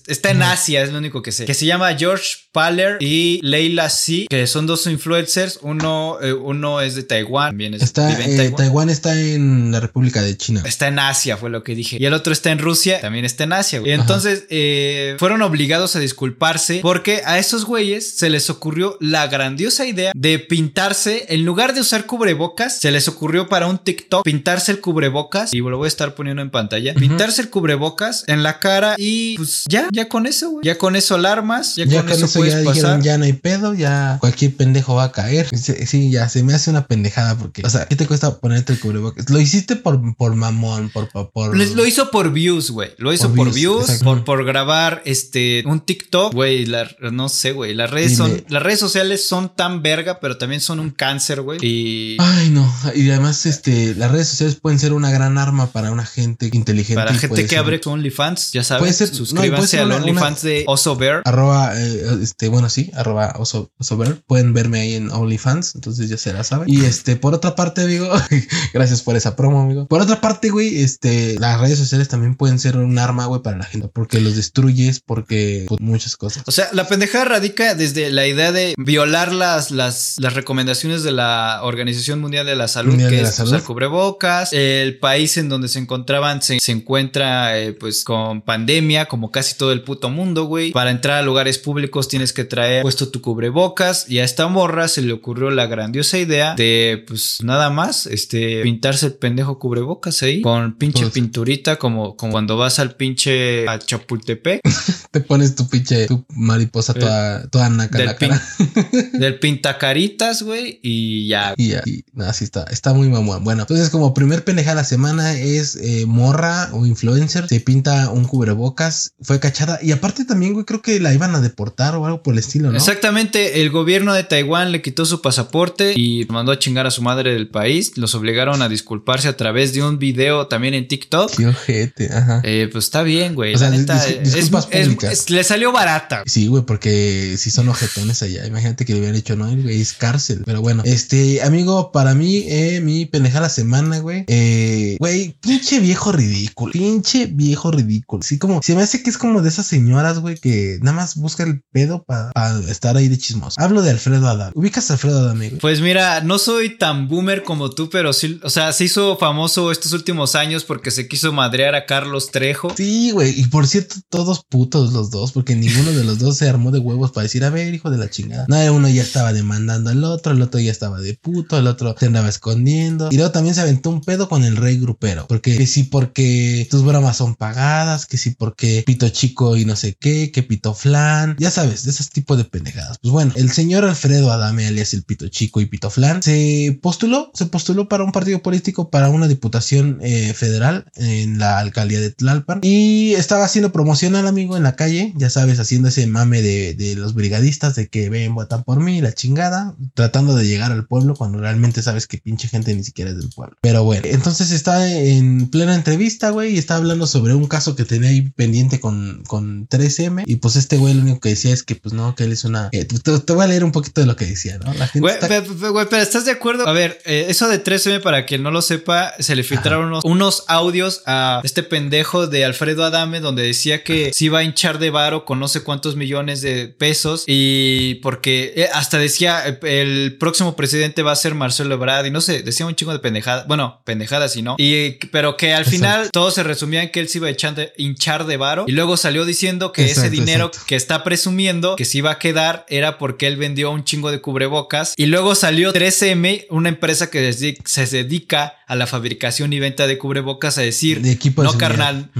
[0.06, 1.44] Está en Asia, es lo único que sé.
[1.44, 5.58] Que se llama George Paller y Leila C, que son dos influencers.
[5.62, 8.56] Uno, eh, uno es de Taiwán, también es está, vive en eh, Taiwán.
[8.56, 10.62] Taiwán está en la República de China.
[10.64, 11.96] Está en Asia, fue lo que dije.
[12.00, 13.80] Y el otro está en Rusia, también está en Asia.
[13.80, 13.90] güey.
[13.90, 19.26] Y entonces eh, fueron obligados a disculparse porque a esos güeyes se les ocurrió la
[19.26, 24.24] grandiosa idea de pintarse, en lugar de usar cubrebocas, se les ocurrió para un TikTok
[24.24, 28.42] pintarse el cubrebocas, y lo voy a estar poniendo en pantalla, pintarse el cubrebocas en
[28.42, 30.64] la cara y pues ya, ya con eso, güey.
[30.64, 32.74] Ya con eso alarmas, ya, Ya con, eso, eso puedes ya pasar.
[32.74, 35.48] dijeron, ya no hay pedo, ya cualquier pendejo va a caer.
[35.56, 38.72] Sí, sí, ya se me hace una pendejada porque, o sea, ¿qué te cuesta ponerte
[38.72, 39.28] el cubrebocas?
[39.30, 42.90] Lo hiciste por, por mamón, por, por, por- Lo, hizo por views, güey.
[42.98, 46.66] Lo hizo Por por, views, por, por grabar este un TikTok, güey.
[46.66, 47.74] la- No sé, güey.
[47.74, 51.58] Las redes son, las redes sociales son tan verga, pero también son un cáncer, güey.
[51.62, 52.72] Y Ay, no.
[52.94, 56.94] Y además, este, las redes sociales pueden ser una gran arma para una gente inteligente.
[57.02, 59.86] para gente que ser- abre su OnlyFans, ya Puede sabes, ser- no, suscríbanse ser al
[59.88, 61.22] una- OnlyFans de Oso Bear.
[61.24, 64.22] Arroba, eh, este, bueno, sí, arroba oso, oso ver.
[64.26, 66.68] Pueden verme ahí en OnlyFans, entonces ya se la saben.
[66.68, 68.08] Y este, por otra parte, amigo,
[68.72, 69.86] gracias por esa promo, amigo.
[69.86, 73.58] Por otra parte, güey, este, las redes sociales también pueden ser un arma, güey, para
[73.58, 76.42] la gente, porque los destruyes, porque pues, muchas cosas.
[76.46, 81.12] O sea, la pendejada radica desde la idea de violar las, las, las recomendaciones de
[81.12, 83.52] la Organización Mundial de la Salud, Mundial que de la es Salud.
[83.52, 84.52] usar cubrebocas.
[84.52, 89.56] El país en donde se encontraban se, se encuentra eh, pues con pandemia, como casi
[89.56, 90.70] todo el puto mundo, güey.
[90.72, 94.08] Para entrar a lugares públicos tienes que traer puesto tu cubrebocas.
[94.10, 98.62] Y a esta morra se le ocurrió la grandiosa idea de pues nada más, este,
[98.62, 103.66] pintarse el pendejo cubrebocas ahí con pinche Pues- pinturita como, como cuando vas al pinche
[103.68, 104.60] a Chapultepec.
[105.10, 109.10] Te pones tu pinche, tu mariposa toda, toda naca en del, la pin- cara.
[109.18, 111.54] del pintacaritas, güey, y ya.
[111.56, 113.42] Y ya, y nada, sí está, está muy mamón.
[113.44, 118.10] Bueno, entonces como primer pendeja de la semana es eh, morra o influencer, se pinta
[118.10, 122.04] un cubrebocas, fue cachada y aparte también, güey, creo que la iban a deportar o
[122.06, 122.76] algo por el estilo, ¿no?
[122.76, 127.02] Exactamente, el gobierno de Taiwán le quitó su pasaporte y mandó a chingar a su
[127.02, 127.92] madre del país.
[127.96, 131.36] Los obligaron a disculparse a través de un video también en TikTok.
[131.36, 132.40] Qué ojete, ajá.
[132.44, 133.54] Eh, pues está bien, güey.
[133.54, 135.12] O sea, la neta, dis- es- disculpas es- públicas.
[135.12, 136.22] es- le salió barata.
[136.26, 139.92] Sí, güey, porque si son ojetones allá, imagínate que le hubieran dicho, no, güey, es
[139.92, 140.42] cárcel.
[140.44, 145.38] Pero bueno, este, amigo, para mí, eh, mi pendeja de la semana, güey, eh, güey,
[145.40, 148.22] pinche viejo ridículo, pinche viejo ridículo.
[148.22, 151.16] Sí, como, se me hace que es como de esas señoras, güey, que nada más
[151.16, 152.32] busca el pedo para
[152.68, 153.60] estar ahí de chismoso.
[153.60, 154.52] Hablo de Alfredo Adán.
[154.54, 155.58] ¿Ubicas a Alfredo Adán, güey?
[155.58, 159.70] Pues mira, no soy tan boomer como tú, pero sí, o sea, se hizo famoso
[159.70, 162.72] estos últimos años porque se quiso madrear a Carlos Trejo.
[162.76, 166.48] Sí, güey, y por cierto, todos putos los dos, porque ninguno de los dos se
[166.48, 168.46] armó de huevos para decir, a ver, hijo de la chingada.
[168.48, 171.94] Nada, uno ya estaba demandando al otro, el otro ya estaba de puto, el otro
[171.98, 173.08] se andaba escondiendo.
[173.10, 176.66] Y luego también se aventó un pedo con el rey grupero, porque que sí, porque
[176.70, 180.74] tus bromas son pagadas, que sí, porque pito chico y no sé qué, que pito
[180.74, 182.98] flan, ya sabes, de esos tipos de pendejadas.
[182.98, 187.30] Pues bueno, el señor Alfredo Adame, alias el pito chico y pito flan, se postuló,
[187.34, 192.10] se postuló para un partido político, para una diputación eh, federal en la alcaldía de
[192.10, 196.42] Tlalpan y estaba haciendo promoción al amigo en la calle, ya sabes, haciendo ese mame
[196.42, 200.72] de, de los brigadistas de que ven, votan por mí, la chingada, tratando de llegar
[200.72, 203.56] al pueblo cuando realmente sabes que pinche gente ni siquiera es del pueblo.
[203.60, 207.84] Pero bueno, entonces está en plena entrevista, güey, y está hablando sobre un caso que
[207.84, 211.62] tenía ahí pendiente con, con 3M y pues este güey lo único que decía es
[211.62, 212.68] que pues no, que él es una...
[212.72, 214.72] eh, te, te voy a leer un poquito de lo que decía, ¿no?
[214.74, 215.42] La gente Güey, está-
[215.88, 216.66] pero ¿estás de acuerdo?
[216.66, 220.04] A ver, eh, eso de 3M, para quien no lo sepa, se le filtraron unos,
[220.04, 224.78] unos audios a este pendejo de Alfredo Adame donde decía que se iba a hinchar
[224.78, 229.58] de varo con no sé cuántos millones de pesos y porque eh, hasta decía eh,
[229.80, 232.98] el próximo presidente va a ser Marcelo Ebrard y no sé, decía un chingo de
[232.98, 237.00] pendejadas, bueno, pendejadas y no, y pero que al final todo se resumía en que
[237.00, 237.32] él se iba a
[237.76, 240.66] hinchar de varo y luego salió diciendo que ese dinero exacto.
[240.66, 244.20] que está presumiendo que se iba a quedar era porque él vendió un chingo de
[244.20, 244.94] cubrebocas.
[244.96, 249.98] Y luego salió 3M, una empresa que se dedica a la fabricación y venta de
[249.98, 251.70] cubrebocas a decir, de equipo de no seguridad.
[251.70, 252.10] carnal,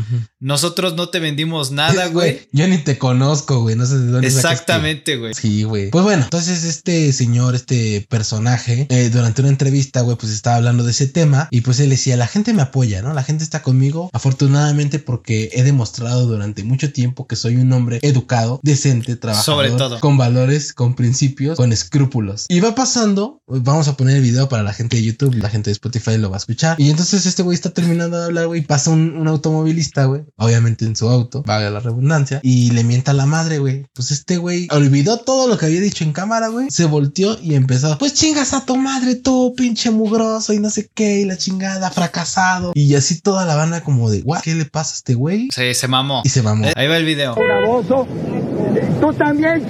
[0.40, 2.49] nosotros no te vendimos nada, güey.
[2.53, 3.76] Yo ni te conozco, güey.
[3.76, 5.34] No sé de dónde Exactamente, güey.
[5.34, 5.90] Sí, güey.
[5.90, 10.84] Pues bueno, entonces este señor, este personaje, eh, durante una entrevista, güey, pues estaba hablando
[10.84, 13.12] de ese tema y pues él decía, la gente me apoya, ¿no?
[13.12, 17.99] La gente está conmigo, afortunadamente porque he demostrado durante mucho tiempo que soy un hombre
[18.03, 20.01] educado, decente, trabajador, Sobre todo.
[20.01, 22.46] con valores, con principios, con escrúpulos.
[22.49, 25.68] Y va pasando, vamos a poner el video para la gente de YouTube, la gente
[25.68, 26.80] de Spotify lo va a escuchar.
[26.80, 30.84] Y entonces este güey está terminando de hablar, güey, pasa un, un automovilista, güey, obviamente
[30.84, 33.86] en su auto, vaga la redundancia, y le mienta a la madre, güey.
[33.95, 37.55] Pues este güey olvidó todo lo que había dicho en cámara, güey, se volteó y
[37.55, 41.36] empezó, pues chingas a tu madre tú, pinche mugroso y no sé qué, y la
[41.36, 42.72] chingada, fracasado.
[42.74, 45.49] Y así toda la banda como de, guau, ¿qué le pasa a este güey?
[45.55, 46.22] Sí, se mamó.
[46.24, 46.66] Y se mamó.
[46.66, 47.34] Eh, Ahí va el video.
[49.01, 49.66] Tú también.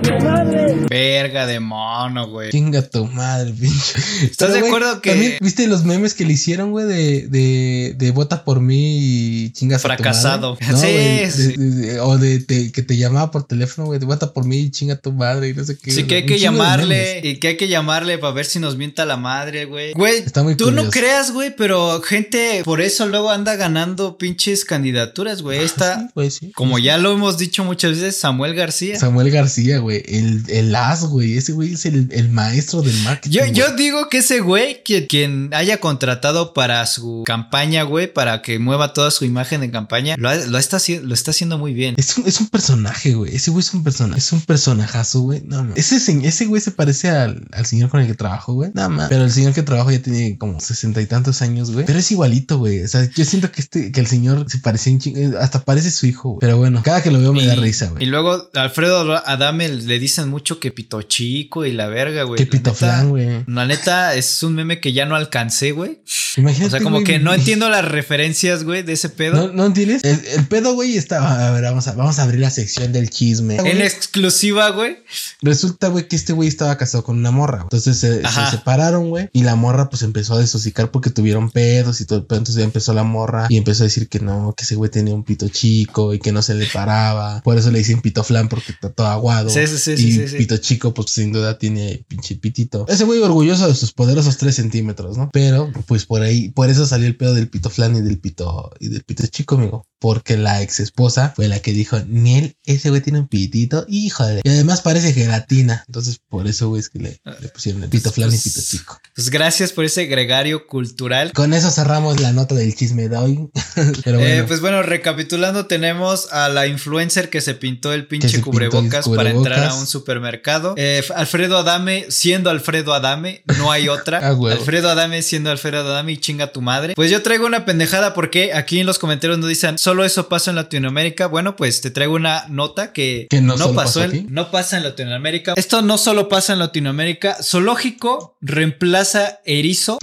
[0.00, 0.86] Chinga tu madre.
[0.88, 2.50] Verga de mono, güey.
[2.50, 3.98] Chinga tu madre, pinche.
[4.22, 7.26] ¿Estás Pero, de güey, acuerdo que- También, ¿viste los memes que le hicieron, güey, de,
[7.28, 8.98] de, de vota por mí
[9.44, 10.54] y chingas Fracasado.
[10.54, 10.72] a tu madre?
[10.72, 11.56] No, Sí, güey, de- sí.
[11.56, 14.58] de- de- o de te- que te llamaba por teléfono, güey, de vota por mí
[14.58, 15.90] y chinga tu madre y no sé qué.
[15.90, 19.04] Sí, que hay que llamarle y que hay que llamarle para ver si nos mienta
[19.04, 19.92] la madre, güey.
[19.92, 20.90] Güey, Está muy tú no curioso.
[20.90, 25.58] creas, güey, pero gente por eso luego anda ganando pinches candidaturas, güey.
[25.60, 26.52] Esta, Sí, güey, sí.
[26.52, 28.98] como ya lo hemos dicho muchas veces, Samuel García.
[28.98, 33.30] Samuel García, güey, el, el as, güey, ese güey es el, el maestro del marketing.
[33.36, 38.40] Yo, yo digo que ese güey, quien, quien haya contratado para su campaña, güey, para
[38.42, 41.94] que mueva toda su imagen de campaña, lo, lo está, lo está haciendo muy bien.
[41.98, 43.34] Es un, es un personaje, güey.
[43.36, 44.18] Ese güey es un personaje.
[44.18, 45.42] Es un personajazo, güey.
[45.44, 45.76] No, mames.
[45.78, 48.70] ese, se- ese güey se parece al, al señor con el que trabajo, güey.
[48.74, 49.08] Nada más.
[49.08, 51.84] Pero el señor que trabajo ya tiene como sesenta y tantos años, güey.
[51.84, 52.82] Pero es igualito, güey.
[52.82, 55.18] O sea, yo siento que este, que el señor se parecía un chingo.
[55.18, 56.40] eh, Hasta parece su hijo, güey.
[56.40, 58.06] Pero bueno, cada que lo veo me da Y- risa, Y güey.
[58.06, 62.44] luego Alfredo Adame le dicen mucho que pito chico y la verga, güey.
[62.44, 63.44] La pito flan, güey.
[63.46, 66.00] La neta es un meme que ya no alcancé, güey.
[66.36, 66.66] Imagínate.
[66.66, 69.48] O sea, como que no entiendo las referencias, güey, de ese pedo.
[69.48, 70.04] ¿No, ¿No entiendes?
[70.04, 71.48] El, el pedo, güey, está.
[71.48, 73.56] A ver, vamos a, vamos a abrir la sección del chisme.
[73.56, 74.98] En exclusiva, güey.
[75.40, 77.60] Resulta, güey, que este güey estaba casado con una morra.
[77.62, 79.28] Entonces se, se separaron, güey.
[79.32, 82.38] Y la morra, pues empezó a desosicar porque tuvieron pedos y todo el pedo.
[82.38, 85.14] Entonces ya empezó la morra y empezó a decir que no, que ese güey tenía
[85.14, 87.42] un pito chico y que no se le paraba.
[87.42, 89.50] Por eso le dicen pito flan porque está todo aguado.
[89.66, 90.36] Sí, sí, sí, y sí, sí, sí.
[90.38, 92.86] pito chico, pues sin duda tiene pinche pitito.
[92.88, 95.30] Ese güey orgulloso de sus poderosos 3 centímetros, ¿no?
[95.32, 98.70] Pero, pues por ahí, por eso salió el pedo del pito flan y del pito
[98.80, 99.86] y del pito chico, amigo.
[99.98, 104.40] Porque la ex esposa fue la que dijo, Niel, ese güey tiene un pitito, híjole.
[104.42, 105.84] Y además parece gelatina.
[105.86, 108.42] Entonces, por eso, güey, es que le, le pusieron el pito Pues, flan y pues,
[108.42, 108.98] pito chico.
[109.14, 111.32] Pues gracias por ese gregario cultural.
[111.32, 113.48] Con eso cerramos la nota del chisme de hoy.
[114.04, 114.42] Pero bueno.
[114.42, 118.44] Eh, pues bueno, recapitulando, tenemos a la influencer que se pintó el pinche pintó el
[118.44, 120.74] cubrebocas, para entrar a un supermercado.
[120.76, 124.20] Eh, Alfredo Adame siendo Alfredo Adame, no hay otra.
[124.22, 124.36] Ah.
[124.52, 126.94] Alfredo Adame siendo Alfredo Adame y chinga tu madre.
[126.94, 130.50] Pues yo traigo una pendejada porque aquí en los comentarios nos dicen, solo eso pasa
[130.50, 131.26] en Latinoamérica.
[131.26, 135.54] Bueno, pues te traigo una nota que, Que no pasó en, no pasa en Latinoamérica.
[135.56, 137.36] Esto no solo pasa en Latinoamérica.
[137.42, 139.98] Zoológico reemplaza erizo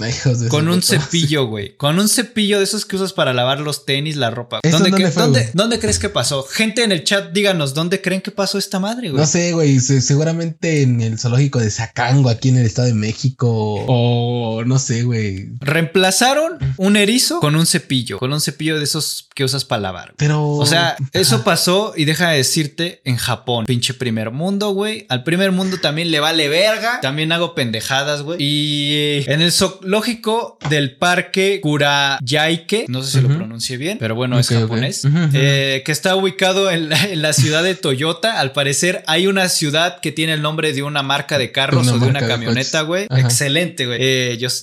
[0.48, 1.76] con un cepillo, güey.
[1.76, 4.60] Con un cepillo de esos que usas para lavar los tenis, la ropa.
[4.62, 5.50] ¿Esto ¿Dónde, dónde cre- fue, dónde- güey?
[5.54, 6.42] dónde crees que pasó?
[6.44, 9.20] Gente en el chat, díganos, ¿dónde creen que pasó esta madre, güey?
[9.20, 12.94] No sé, güey, se- seguramente en el zoológico de Zacango, aquí en el Estado de
[12.94, 13.48] México,
[13.86, 15.48] o no sé, güey.
[15.60, 20.14] Reemplazaron un erizo con un cepillo, con un cepillo de esos que usas para lavar.
[20.16, 20.46] Pero.
[20.46, 23.64] O sea, eso pasó y deja de decirte en Japón.
[23.66, 25.06] Pinche primer mundo, güey.
[25.08, 27.00] Al primer mundo también le vale verga.
[27.00, 28.38] También hago pendejadas, güey.
[28.42, 34.14] Y eh, en el zoológico del parque Kurayaike, no sé si lo pronuncie bien, pero
[34.14, 35.02] bueno, es japonés,
[35.34, 38.38] eh, que está ubicado en la, en la ciudad de Toyota.
[38.40, 41.96] Al parecer hay una ciudad que tiene el nombre de una marca de carros Una
[41.96, 43.06] o de una camioneta, güey.
[43.10, 43.98] Excelente, güey.
[44.00, 44.48] Eh, yo...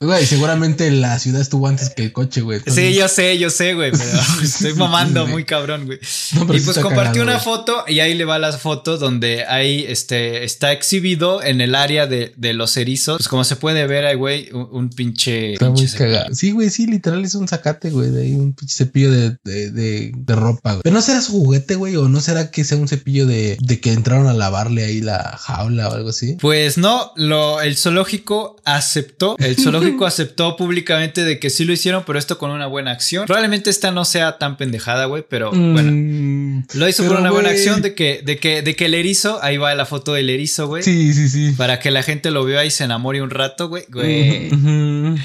[0.00, 2.60] Güey, seguramente la ciudad estuvo antes que el coche, güey.
[2.66, 4.02] Sí, yo sé, yo sé, güey, pero
[4.42, 6.00] estoy mamando muy cabrón, güey.
[6.34, 10.42] No, y pues cagado, una foto y ahí le va la foto donde ahí este,
[10.42, 13.18] está exhibido en el área de, de los erizos.
[13.18, 15.52] Pues como se puede ver ahí, güey, un, un pinche...
[15.52, 16.16] Está muy pinche cepillo.
[16.16, 16.34] cagado.
[16.34, 19.70] Sí, güey, sí, literal es un zacate, güey, de ahí un pinche cepillo de, de,
[19.70, 20.82] de, de ropa, güey.
[20.82, 23.80] Pero no será su juguete, güey, o no será que sea un cepillo de, de
[23.82, 26.38] que entraron a lavarle ahí la jaula o algo así.
[26.40, 32.04] Pues no, lo, el zoológico aceptó, el zoológico aceptó públicamente de que sí lo hicieron,
[32.06, 33.26] pero esto con una buena acción.
[33.26, 35.90] Probablemente esta no sea tan pendejada, güey, pero bueno.
[35.92, 39.38] Mm, Lo hizo por una buena acción de que, de que, de que el erizo,
[39.42, 40.82] ahí va la foto del erizo, güey.
[40.82, 41.52] Sí, sí, sí.
[41.58, 43.84] Para que la gente lo vea y se enamore un rato, güey.
[43.90, 44.48] güey.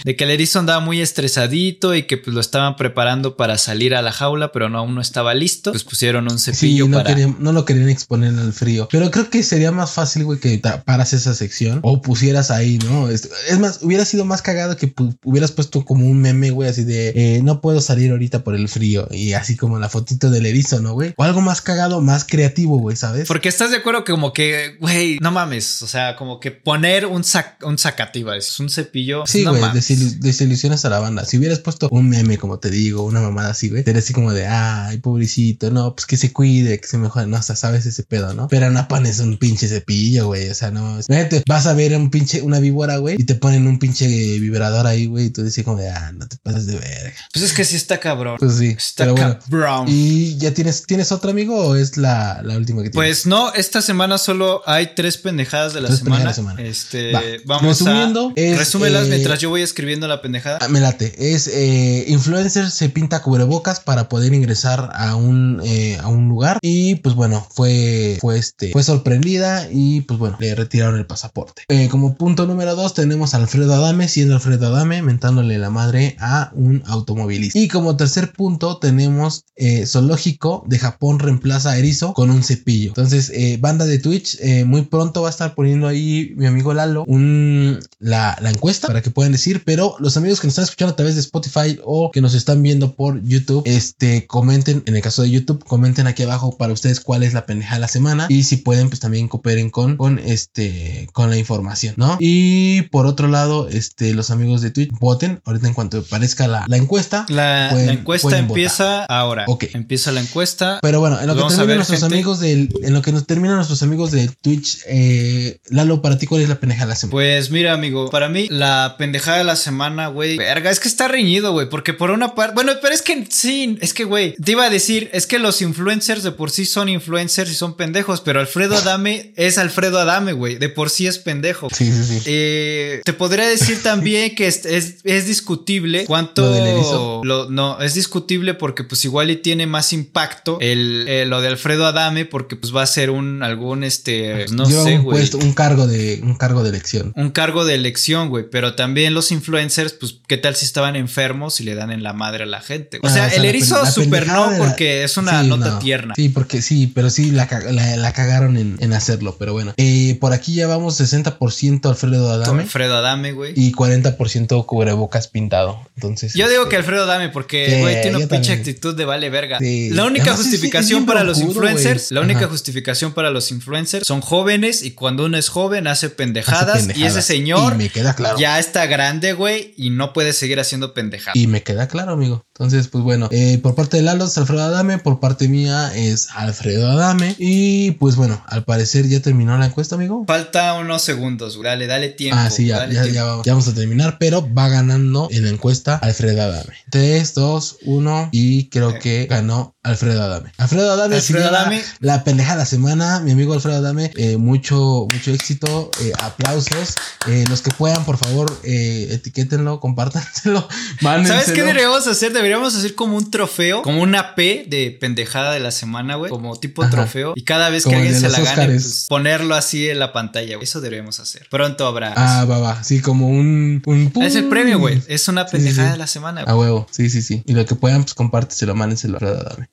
[0.04, 3.96] De que el erizo andaba muy estresadito y que pues lo estaban preparando para salir
[3.96, 5.72] a la jaula, pero no, aún no estaba listo.
[5.72, 7.10] Pues pusieron un Sí, cepillo no, para.
[7.10, 8.88] querían- no lo querían exponer al frío.
[8.92, 13.10] Pero creo que sería más fácil, güey, que taparas esa sección o pusieras ahí, ¿no?
[13.10, 16.84] Es, es más, hubiera sido más cagado que hubieras puesto como un meme, güey, así
[16.84, 20.46] de eh, no puedo salir ahorita por el frío y así como la fotito del
[20.46, 21.14] erizo, ¿no, güey?
[21.18, 23.28] O algo más cagado, más creativo, güey, ¿sabes?
[23.28, 25.82] Porque estás de acuerdo que como que, güey, no mames.
[25.82, 29.24] O sea, como que poner un, sac un zacate, iba a decir, un cepillo.
[29.26, 31.26] Sí, no güey, desilu- desilusionas a la banda.
[31.26, 34.34] Si hubieras puesto un meme, como te digo, una mamada así, güey, sería así como
[34.34, 37.86] de, ay, pobrecito, no, pues que se cuide, que se mejore, no, o sea, sabes
[37.86, 38.48] ese pedo, ¿no?
[38.48, 41.00] Pero no pones un pinche cepillo, güey, o sea, no.
[41.08, 44.88] Imagínate, vas a ver un pinche, una víbora, güey, y te ponen un pinche vibrador
[44.88, 47.14] ahí, güey, y tú dices como de, ah, no te pases de verga.
[47.34, 48.38] Pues es que sí está cabrón.
[48.40, 49.38] Pues sí, Está bueno.
[49.40, 49.86] cabrón.
[49.88, 52.96] ¿Y ya tienes, tienes otro amigo o es la, la última que tienes?
[52.96, 56.16] Pues no, esta semana solo hay tres pendejadas de la Tres semana.
[56.18, 56.70] pendejadas de la semana.
[56.70, 57.22] Este, Va.
[57.46, 60.60] vamos Resumiendo, a es, resúmelas eh, mientras yo voy escribiendo la pendejada.
[60.62, 61.14] Ah, me late.
[61.34, 66.60] Es eh, influencer se pinta cubrebocas para poder ingresar a un, eh, a un lugar.
[66.62, 71.64] Y pues bueno, fue, fue, este, fue sorprendida y pues bueno, le retiraron el pasaporte.
[71.68, 76.16] Eh, como punto número dos tenemos a Alfredo Adame, siendo Alfredo Adame, mentándole la madre
[76.20, 77.60] a un automovilista.
[77.60, 79.46] Y como tercer punto tenemos
[79.86, 82.90] Zoológico de Japón reemplaza a Erizo con un cepillo.
[82.90, 87.80] Entonces, banda de Twitch, muy pronto va a estar poniendo ahí mi amigo Lalo un,
[88.00, 90.96] la, la encuesta para que puedan decir, pero los amigos que nos están escuchando a
[90.96, 95.22] través de Spotify o que nos están viendo por YouTube, este, comenten, en el caso
[95.24, 98.44] de YouTube, comenten aquí abajo para ustedes cuál es la pendeja de la semana y
[98.44, 102.18] si pueden, pues también cooperen con, con este, con la información, ¿no?
[102.20, 106.66] Y por otro lado, este, los amigos de Twitch voten, ahorita en cuanto aparezca la,
[106.68, 107.26] la encuesta.
[107.30, 109.46] La, pueden- la encuesta empieza ahora.
[109.48, 109.66] Ok.
[109.74, 110.80] Empieza la encuesta.
[110.82, 112.16] Pero bueno, en lo que terminan nuestros gente.
[112.16, 116.26] amigos del, en lo que nos terminan nuestros amigos de Twitch, eh, Lalo, para ti,
[116.28, 117.12] ¿cuál es la pendeja de la semana?
[117.12, 121.08] Pues mira, amigo, para mí la pendejada de la semana, güey, verga, es que está
[121.08, 124.52] reñido, güey, porque por una parte, bueno, pero es que sí, es que, güey, te
[124.52, 128.22] iba a decir, es que los influencers de por sí son influencers y son pendejos,
[128.22, 131.70] pero Alfredo Adame es Alfredo Adame, güey, de por sí es pendejo.
[131.76, 132.24] Sí, sí, sí.
[132.28, 137.22] Eh, te podría decir también que es, es- es discutible cuánto ¿Lo del erizo?
[137.24, 141.48] lo- no es discutible porque pues igual y tiene más impacto el, eh, lo de
[141.48, 145.38] Alfredo Adame porque pues va a ser un algún este no sé un güey puesto,
[145.38, 147.14] un cargo de, un cargo de elección.
[147.16, 148.46] un cargo de elección, güey.
[148.50, 152.14] Pero también los influencers, pues, ¿qué tal si estaban enfermos y le dan en la
[152.14, 152.98] madre a la gente?
[153.04, 155.70] O Ah, sea, o sea, el erizo super no, la- porque es una Sí, nota
[155.72, 155.80] no.
[155.80, 156.14] tierna.
[156.16, 159.36] Sí, porque sí, pero sí la, la- la cagaron en, en hacerlo.
[159.40, 163.54] Pero bueno, Eh, por aquí ya vamos 60% Alfredo Adame Alfredo Adame, güey.
[163.56, 165.80] y 40% cubrebocas pintado.
[165.96, 169.06] Entonces, Yo digo este, que Alfredo Adame, porque, Sí, güey, tiene una pinche actitud de
[169.06, 169.60] vale verga.
[169.60, 169.90] Sí.
[169.92, 172.16] La única Además, justificación para los influencers, güey.
[172.16, 172.50] la única Ajá.
[172.50, 177.04] justificación para los influencers son jóvenes y cuando uno es joven hace pendejadas, hace y
[177.04, 178.38] ese señor Y me queda claro.
[178.40, 181.36] ya está grande, güey, y no puede seguir haciendo pendejadas.
[181.36, 182.46] Y me queda claro, amigo.
[182.54, 186.30] Entonces, pues bueno, eh, por parte de Lalo es Alfredo Adame, por parte mía es
[186.32, 187.36] Alfredo Adame.
[187.38, 190.26] Y pues bueno, al parecer ya terminó la encuesta, amigo.
[190.28, 191.62] Falta unos segundos.
[191.62, 192.40] Dale, dale tiempo.
[192.40, 193.16] Ah, sí, ya, dale ya, tiempo.
[193.16, 196.74] ya vamos, ya vamos a terminar, pero va ganando en la encuesta Alfredo Adame.
[196.90, 200.52] 3, 2, 1 y creo que ganó Alfredo Adame.
[200.58, 201.84] Alfredo Adame, Alfredo Adame.
[202.00, 206.96] la pendeja de la semana, mi amigo Alfredo Adame, eh, mucho, mucho éxito, eh, aplausos.
[207.28, 210.68] Eh, los que puedan, por favor, eh, etiquétenlo, compártanselo,
[211.02, 211.40] mándenselo.
[211.42, 212.34] ¿Sabes qué deberíamos hacer?
[212.34, 216.30] Deberíamos hacer como un trofeo, como una P de pendejada de la semana, güey.
[216.30, 216.92] Como tipo Ajá.
[216.92, 217.34] trofeo.
[217.36, 220.56] Y cada vez que Como alguien se la gane, pues, ponerlo así en la pantalla,
[220.56, 220.64] güey.
[220.64, 221.48] Eso deberíamos hacer.
[221.50, 222.14] Pronto habrá.
[222.16, 223.82] Ah, va, va, sí, como un...
[223.86, 225.02] un es el premio, güey.
[225.08, 225.92] Es una Sí, pendejada sí.
[225.94, 226.68] de la semana, A güey.
[226.70, 227.44] huevo, sí, sí, sí.
[227.46, 229.70] Y lo que puedan, pues compárteselo, mándenselo a Alfredo Adame.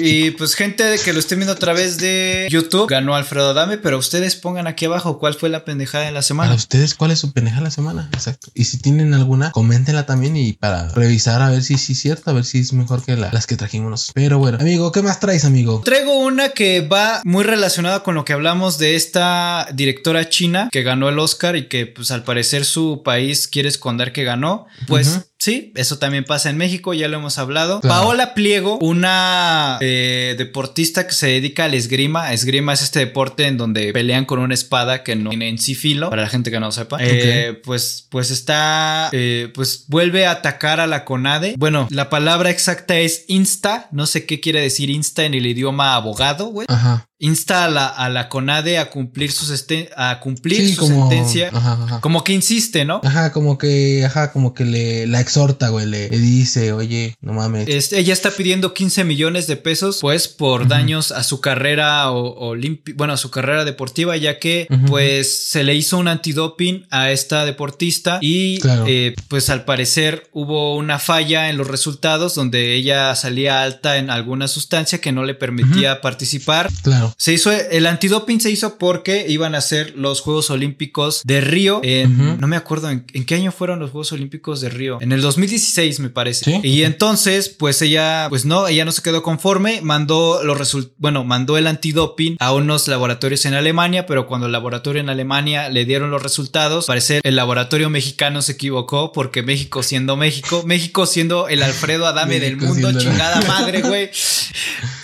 [0.00, 3.96] Y pues gente que lo esté viendo a través de YouTube, ganó Alfredo Adame, pero
[3.98, 6.54] ustedes pongan aquí abajo cuál fue la pendejada de la Para semana.
[6.54, 8.08] ustedes, ¿cuál es su pendeja de la semana?
[8.12, 8.50] Exacto.
[8.54, 12.30] Y si tienen alguna, coméntenla también y para revisar a ver si sí es cierto,
[12.30, 14.12] a ver si es mejor que la- las que trajimos.
[14.14, 15.80] Pero bueno, amigo, ¿qué más traes, amigo?
[15.84, 20.82] Traigo una que va muy relacionada con lo que hablamos de esta directora china que
[20.82, 24.66] ganó el Oscar y que pues al parecer su país quiere esconder que ganó.
[24.86, 25.20] Pues.
[25.46, 27.80] Sí, eso también pasa en México, ya lo hemos hablado.
[27.80, 28.02] Claro.
[28.02, 32.32] Paola Pliego, una eh, deportista que se dedica al esgrima.
[32.32, 35.76] Esgrima es este deporte en donde pelean con una espada que no tiene en sí
[35.76, 36.98] filo, para la gente que no sepa.
[37.00, 41.54] Eh, pues, pues está, eh, pues vuelve a atacar a la CONADE.
[41.56, 45.94] Bueno, la palabra exacta es insta, no sé qué quiere decir insta en el idioma
[45.94, 46.66] abogado, güey.
[46.68, 47.05] Ajá.
[47.18, 51.08] Insta a la, a la CONADE a cumplir, sus este- a cumplir Sí, su como.
[51.08, 51.48] sentencia.
[51.52, 52.00] Ajá, ajá.
[52.02, 53.00] Como que insiste, ¿no?
[53.04, 57.32] Ajá, como que, ajá, como que le la exhorta, güey, le, le dice, oye, no
[57.32, 57.68] mames.
[57.68, 62.54] Este, ella está pidiendo 15 millones de pesos, pues, por daños a su carrera o,
[62.96, 67.46] bueno, a su carrera deportiva, ya que, pues, se le hizo un antidoping a esta
[67.46, 68.84] deportista y, Claro.
[68.86, 74.10] eh, pues, al parecer hubo una falla en los resultados donde ella salía alta en
[74.10, 76.68] alguna sustancia que no le permitía participar.
[76.82, 77.05] Claro.
[77.16, 81.80] Se hizo, el antidoping se hizo porque iban a ser los Juegos Olímpicos de Río
[81.82, 85.12] en, no me acuerdo en, en qué año fueron los Juegos Olímpicos de Río, en
[85.12, 86.44] el 2016 me parece.
[86.44, 86.60] Sí.
[86.62, 91.24] Y entonces, pues ella, pues no, ella no se quedó conforme, mandó los resultados, bueno,
[91.24, 95.84] mandó el antidoping a unos laboratorios en Alemania, pero cuando el laboratorio en Alemania le
[95.84, 101.48] dieron los resultados, parece el laboratorio mexicano se equivocó porque México siendo México, México siendo
[101.48, 104.10] el Alfredo Adame del mundo, chingada madre, güey.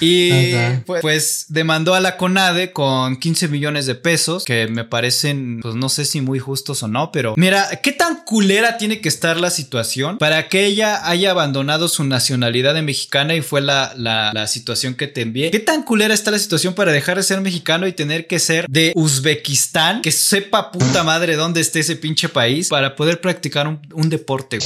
[0.01, 0.53] Y
[0.85, 5.75] pues, pues demandó a la CONADE con 15 millones de pesos, que me parecen, pues
[5.75, 9.39] no sé si muy justos o no, pero mira, ¿qué tan culera tiene que estar
[9.39, 14.47] la situación para que ella haya abandonado su nacionalidad de mexicana y fue la, la,
[14.47, 15.51] situación que te envié?
[15.51, 18.67] ¿Qué tan culera está la situación para dejar de ser mexicano y tener que ser
[18.69, 20.03] de Uzbekistán?
[20.03, 24.59] Que sepa puta madre dónde esté ese pinche país para poder practicar un, un deporte.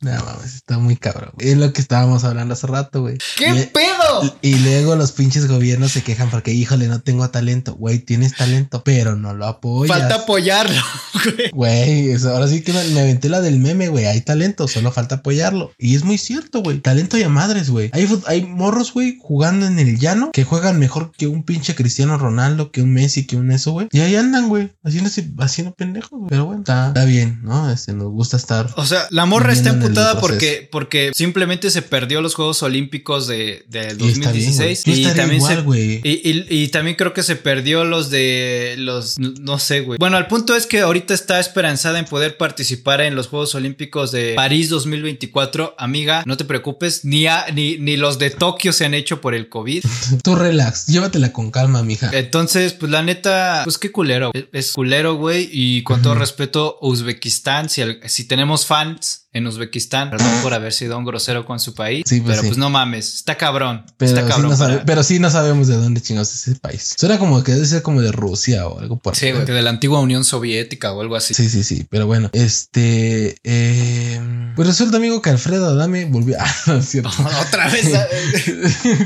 [0.00, 1.32] No mames, está muy cabrón.
[1.38, 3.18] Es lo que estábamos hablando hace rato, güey.
[3.36, 4.36] ¿Qué Y- pedo?
[4.42, 7.74] Y luego los pinches gobiernos se quejan porque, híjole, no tengo talento.
[7.74, 9.98] Güey, tienes talento, pero no lo apoyas.
[9.98, 10.80] Falta apoyarlo,
[11.24, 11.50] güey.
[11.52, 14.06] Güey, eso, ahora sí que me, me aventé la del meme, güey.
[14.06, 15.72] Hay talento, solo falta apoyarlo.
[15.78, 16.78] Y es muy cierto, güey.
[16.78, 17.90] Talento y a madres, güey.
[17.92, 22.16] Hay, hay morros, güey, jugando en el llano que juegan mejor que un pinche Cristiano
[22.18, 23.88] Ronaldo, que un Messi, que un eso, güey.
[23.90, 25.10] Y ahí andan, güey, haciendo,
[25.42, 26.28] haciendo pendejos, güey.
[26.30, 27.68] Pero bueno, está, está bien, ¿no?
[27.70, 28.70] Este, nos gusta estar.
[28.76, 29.80] O sea, la morra está en
[30.14, 34.84] el porque, porque simplemente se perdió los Juegos Olímpicos de, del Y está bien, 2016
[34.84, 35.02] güey.
[35.02, 38.74] Yo y, también igual, se, y, y- y también creo que se perdió los de
[38.78, 39.98] los no sé, güey.
[39.98, 44.12] Bueno, el punto es que ahorita está esperanzada en poder participar en los Juegos Olímpicos
[44.12, 45.74] de París 2024.
[45.78, 49.34] Amiga, no te preocupes, ni, a- ni, ni los de Tokio se han hecho por
[49.34, 49.84] el COVID.
[50.22, 52.10] Tú relax, llévatela con calma, mija.
[52.12, 54.30] Entonces, pues la neta, pues qué culero.
[54.34, 55.48] Es, es culero, güey.
[55.52, 60.72] Y con todo respeto, Uzbekistán, si, al- si tenemos fans en Uzbekistán, perdón por haber
[60.72, 62.48] sido un grosero con su país, Sí, pues pero sí.
[62.48, 63.84] pues no mames, está cabrón.
[63.98, 64.50] Pero está sí, cabrón.
[64.50, 66.94] no sabe- para- pero sí no sabemos de dónde chingados es ese país.
[66.98, 69.70] Suena como que debe ser como de Rusia o algo por Sí, güey, de la
[69.70, 71.34] antigua Unión Soviética o algo así.
[71.34, 74.20] Sí, sí, sí, pero bueno, este, eh,
[74.56, 77.10] pues resulta amigo que Alfredo Adame volvió, ah, no es cierto.
[77.46, 77.92] Otra vez.